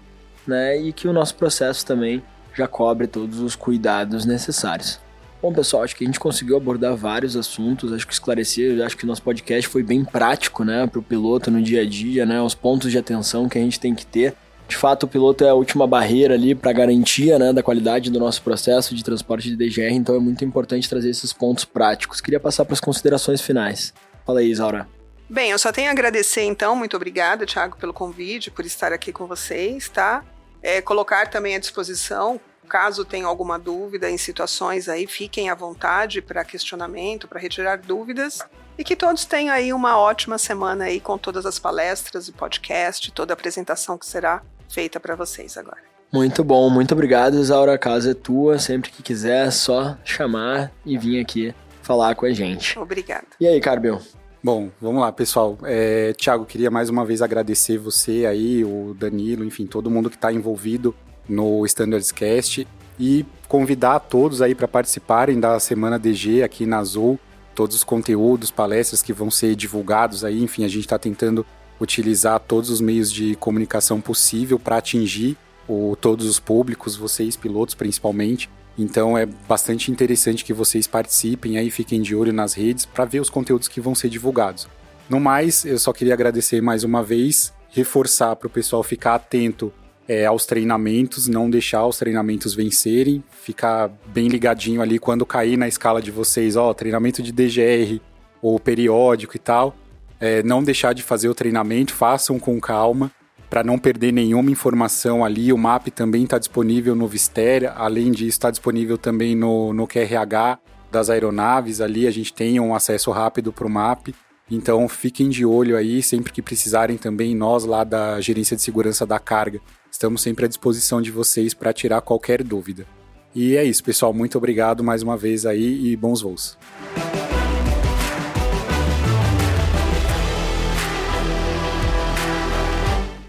né? 0.46 0.76
E 0.78 0.92
que 0.92 1.08
o 1.08 1.12
nosso 1.12 1.34
processo 1.34 1.84
também 1.86 2.22
já 2.54 2.68
cobre 2.68 3.06
todos 3.06 3.40
os 3.40 3.56
cuidados 3.56 4.24
necessários. 4.24 5.00
Bom, 5.40 5.52
pessoal, 5.52 5.82
acho 5.82 5.96
que 5.96 6.04
a 6.04 6.06
gente 6.06 6.20
conseguiu 6.20 6.56
abordar 6.56 6.94
vários 6.94 7.36
assuntos, 7.36 7.92
acho 7.92 8.06
que 8.06 8.12
esclarecer, 8.12 8.80
acho 8.84 8.96
que 8.96 9.04
nosso 9.04 9.22
podcast 9.22 9.68
foi 9.68 9.82
bem 9.82 10.04
prático, 10.04 10.62
né, 10.62 10.86
para 10.86 11.00
o 11.00 11.02
piloto 11.02 11.50
no 11.50 11.60
dia 11.60 11.80
a 11.80 11.84
dia, 11.84 12.24
né, 12.24 12.40
os 12.40 12.54
pontos 12.54 12.92
de 12.92 12.98
atenção 12.98 13.48
que 13.48 13.58
a 13.58 13.60
gente 13.60 13.80
tem 13.80 13.92
que 13.92 14.06
ter 14.06 14.36
de 14.72 14.78
fato, 14.78 15.04
o 15.04 15.08
piloto 15.08 15.44
é 15.44 15.50
a 15.50 15.54
última 15.54 15.86
barreira 15.86 16.32
ali 16.32 16.54
para 16.54 16.72
garantia 16.72 17.38
né, 17.38 17.52
da 17.52 17.62
qualidade 17.62 18.10
do 18.10 18.18
nosso 18.18 18.40
processo 18.40 18.94
de 18.94 19.04
transporte 19.04 19.50
de 19.50 19.56
DGR, 19.56 19.92
então 19.92 20.14
é 20.14 20.18
muito 20.18 20.42
importante 20.46 20.88
trazer 20.88 21.10
esses 21.10 21.30
pontos 21.30 21.66
práticos. 21.66 22.22
Queria 22.22 22.40
passar 22.40 22.64
para 22.64 22.72
as 22.72 22.80
considerações 22.80 23.42
finais. 23.42 23.92
Fala 24.24 24.40
aí, 24.40 24.50
Isaura. 24.50 24.88
Bem, 25.28 25.50
eu 25.50 25.58
só 25.58 25.70
tenho 25.70 25.88
a 25.88 25.92
agradecer 25.92 26.44
então, 26.44 26.74
muito 26.74 26.96
obrigada, 26.96 27.44
Thiago, 27.44 27.76
pelo 27.76 27.92
convite, 27.92 28.50
por 28.50 28.64
estar 28.64 28.94
aqui 28.94 29.12
com 29.12 29.26
vocês, 29.26 29.90
tá? 29.90 30.24
É, 30.62 30.80
colocar 30.80 31.28
também 31.28 31.54
à 31.54 31.58
disposição, 31.58 32.40
caso 32.66 33.04
tenham 33.04 33.28
alguma 33.28 33.58
dúvida 33.58 34.10
em 34.10 34.16
situações 34.16 34.88
aí, 34.88 35.06
fiquem 35.06 35.50
à 35.50 35.54
vontade 35.54 36.22
para 36.22 36.42
questionamento, 36.46 37.28
para 37.28 37.38
retirar 37.38 37.76
dúvidas. 37.76 38.38
E 38.78 38.82
que 38.82 38.96
todos 38.96 39.26
tenham 39.26 39.54
aí 39.54 39.70
uma 39.70 39.98
ótima 39.98 40.38
semana 40.38 40.84
aí 40.84 40.98
com 40.98 41.18
todas 41.18 41.44
as 41.44 41.58
palestras 41.58 42.26
e 42.26 42.32
podcast, 42.32 43.12
toda 43.12 43.34
a 43.34 43.34
apresentação 43.34 43.98
que 43.98 44.06
será 44.06 44.42
feita 44.72 44.98
para 44.98 45.14
vocês 45.14 45.56
agora. 45.56 45.78
Muito 46.12 46.42
bom, 46.42 46.68
muito 46.68 46.92
obrigado, 46.92 47.38
Isaura. 47.38 47.74
A 47.74 47.78
casa 47.78 48.10
é 48.10 48.14
tua. 48.14 48.58
Sempre 48.58 48.90
que 48.90 49.02
quiser, 49.02 49.46
é 49.46 49.50
só 49.50 49.96
chamar 50.04 50.72
e 50.84 50.98
vir 50.98 51.20
aqui 51.20 51.54
falar 51.82 52.14
com 52.14 52.26
a 52.26 52.32
gente. 52.32 52.78
Obrigada. 52.78 53.26
E 53.40 53.46
aí, 53.46 53.60
Carbio? 53.60 54.00
Bom, 54.42 54.70
vamos 54.80 55.00
lá, 55.00 55.12
pessoal. 55.12 55.56
É, 55.62 56.12
Tiago, 56.14 56.44
queria 56.44 56.70
mais 56.70 56.90
uma 56.90 57.04
vez 57.04 57.22
agradecer 57.22 57.78
você 57.78 58.26
aí, 58.26 58.64
o 58.64 58.94
Danilo, 58.98 59.44
enfim, 59.44 59.66
todo 59.66 59.90
mundo 59.90 60.10
que 60.10 60.16
está 60.16 60.32
envolvido 60.32 60.94
no 61.28 61.64
Standards 61.64 62.10
Cast 62.10 62.66
e 62.98 63.24
convidar 63.48 64.00
todos 64.00 64.42
aí 64.42 64.54
para 64.54 64.66
participarem 64.66 65.38
da 65.38 65.58
Semana 65.60 65.98
DG 65.98 66.42
aqui 66.42 66.66
na 66.66 66.78
Azul. 66.78 67.18
Todos 67.54 67.76
os 67.76 67.84
conteúdos, 67.84 68.50
palestras 68.50 69.02
que 69.02 69.12
vão 69.12 69.30
ser 69.30 69.54
divulgados 69.54 70.24
aí, 70.24 70.42
enfim, 70.42 70.64
a 70.64 70.68
gente 70.68 70.80
está 70.80 70.98
tentando 70.98 71.46
utilizar 71.82 72.38
todos 72.38 72.70
os 72.70 72.80
meios 72.80 73.10
de 73.10 73.34
comunicação 73.36 74.00
possível 74.00 74.58
para 74.58 74.76
atingir 74.76 75.36
o, 75.68 75.96
todos 76.00 76.26
os 76.26 76.38
públicos, 76.38 76.96
vocês 76.96 77.36
pilotos 77.36 77.74
principalmente. 77.74 78.48
Então 78.78 79.18
é 79.18 79.26
bastante 79.26 79.90
interessante 79.90 80.44
que 80.44 80.52
vocês 80.52 80.86
participem 80.86 81.58
aí, 81.58 81.70
fiquem 81.70 82.00
de 82.00 82.14
olho 82.14 82.32
nas 82.32 82.54
redes 82.54 82.86
para 82.86 83.04
ver 83.04 83.20
os 83.20 83.28
conteúdos 83.28 83.68
que 83.68 83.80
vão 83.80 83.94
ser 83.94 84.08
divulgados. 84.08 84.68
No 85.08 85.18
mais, 85.20 85.64
eu 85.64 85.78
só 85.78 85.92
queria 85.92 86.14
agradecer 86.14 86.62
mais 86.62 86.84
uma 86.84 87.02
vez, 87.02 87.52
reforçar 87.70 88.36
para 88.36 88.46
o 88.46 88.50
pessoal 88.50 88.82
ficar 88.82 89.16
atento 89.16 89.72
é, 90.08 90.24
aos 90.24 90.46
treinamentos, 90.46 91.26
não 91.26 91.50
deixar 91.50 91.86
os 91.86 91.98
treinamentos 91.98 92.54
vencerem, 92.54 93.22
ficar 93.42 93.90
bem 94.06 94.28
ligadinho 94.28 94.80
ali 94.80 94.98
quando 94.98 95.26
cair 95.26 95.56
na 95.56 95.68
escala 95.68 96.00
de 96.00 96.10
vocês, 96.10 96.56
ó, 96.56 96.72
treinamento 96.72 97.22
de 97.22 97.32
DGR 97.32 98.00
ou 98.40 98.58
periódico 98.58 99.36
e 99.36 99.38
tal, 99.38 99.76
é, 100.22 100.40
não 100.44 100.62
deixar 100.62 100.94
de 100.94 101.02
fazer 101.02 101.28
o 101.28 101.34
treinamento, 101.34 101.92
façam 101.92 102.38
com 102.38 102.60
calma, 102.60 103.10
para 103.50 103.64
não 103.64 103.76
perder 103.76 104.12
nenhuma 104.12 104.52
informação 104.52 105.24
ali. 105.24 105.52
O 105.52 105.58
MAP 105.58 105.88
também 105.88 106.22
está 106.22 106.38
disponível 106.38 106.94
no 106.94 107.08
Vistéria, 107.08 107.72
além 107.72 108.12
disso, 108.12 108.28
está 108.28 108.48
disponível 108.48 108.96
também 108.96 109.34
no, 109.34 109.72
no 109.72 109.84
QRH. 109.84 110.60
das 110.92 111.10
aeronaves 111.10 111.80
ali, 111.80 112.06
a 112.06 112.10
gente 112.12 112.32
tem 112.32 112.60
um 112.60 112.72
acesso 112.72 113.10
rápido 113.10 113.52
para 113.52 113.66
o 113.66 113.70
MAP. 113.70 114.14
Então 114.48 114.88
fiquem 114.88 115.28
de 115.28 115.44
olho 115.44 115.76
aí, 115.76 116.00
sempre 116.02 116.32
que 116.32 116.40
precisarem 116.40 116.96
também, 116.96 117.34
nós 117.34 117.64
lá 117.64 117.82
da 117.82 118.20
Gerência 118.20 118.56
de 118.56 118.62
Segurança 118.62 119.04
da 119.04 119.18
Carga, 119.18 119.60
estamos 119.90 120.22
sempre 120.22 120.44
à 120.44 120.48
disposição 120.48 121.02
de 121.02 121.10
vocês 121.10 121.52
para 121.52 121.72
tirar 121.72 122.00
qualquer 122.00 122.44
dúvida. 122.44 122.86
E 123.34 123.56
é 123.56 123.64
isso, 123.64 123.82
pessoal. 123.82 124.12
Muito 124.12 124.38
obrigado 124.38 124.84
mais 124.84 125.02
uma 125.02 125.16
vez 125.16 125.46
aí 125.46 125.90
e 125.90 125.96
bons 125.96 126.20
voos. 126.20 126.56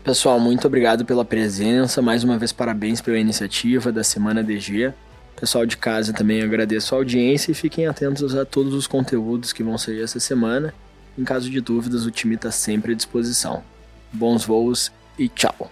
Pessoal, 0.04 0.38
muito 0.38 0.68
obrigado 0.68 1.06
pela 1.06 1.24
presença. 1.24 2.02
Mais 2.02 2.26
uma 2.26 2.38
vez, 2.38 2.52
parabéns 2.52 3.00
pela 3.00 3.18
iniciativa 3.18 3.90
da 3.90 4.04
Semana 4.04 4.44
DG. 4.44 4.94
Pessoal 5.40 5.66
de 5.66 5.78
casa 5.78 6.12
também 6.12 6.42
agradeço 6.42 6.94
a 6.94 6.98
audiência 6.98 7.52
e 7.52 7.56
fiquem 7.56 7.88
atentos 7.88 8.36
a 8.36 8.44
todos 8.44 8.74
os 8.74 8.86
conteúdos 8.86 9.54
que 9.54 9.64
vão 9.64 9.78
sair 9.78 10.02
essa 10.02 10.20
semana. 10.20 10.74
Em 11.18 11.24
caso 11.24 11.50
de 11.50 11.62
dúvidas, 11.62 12.06
o 12.06 12.12
time 12.12 12.36
está 12.36 12.52
sempre 12.52 12.92
à 12.92 12.96
disposição. 12.96 13.64
Bons 14.12 14.46
voos 14.46 14.92
e 15.18 15.30
tchau! 15.30 15.72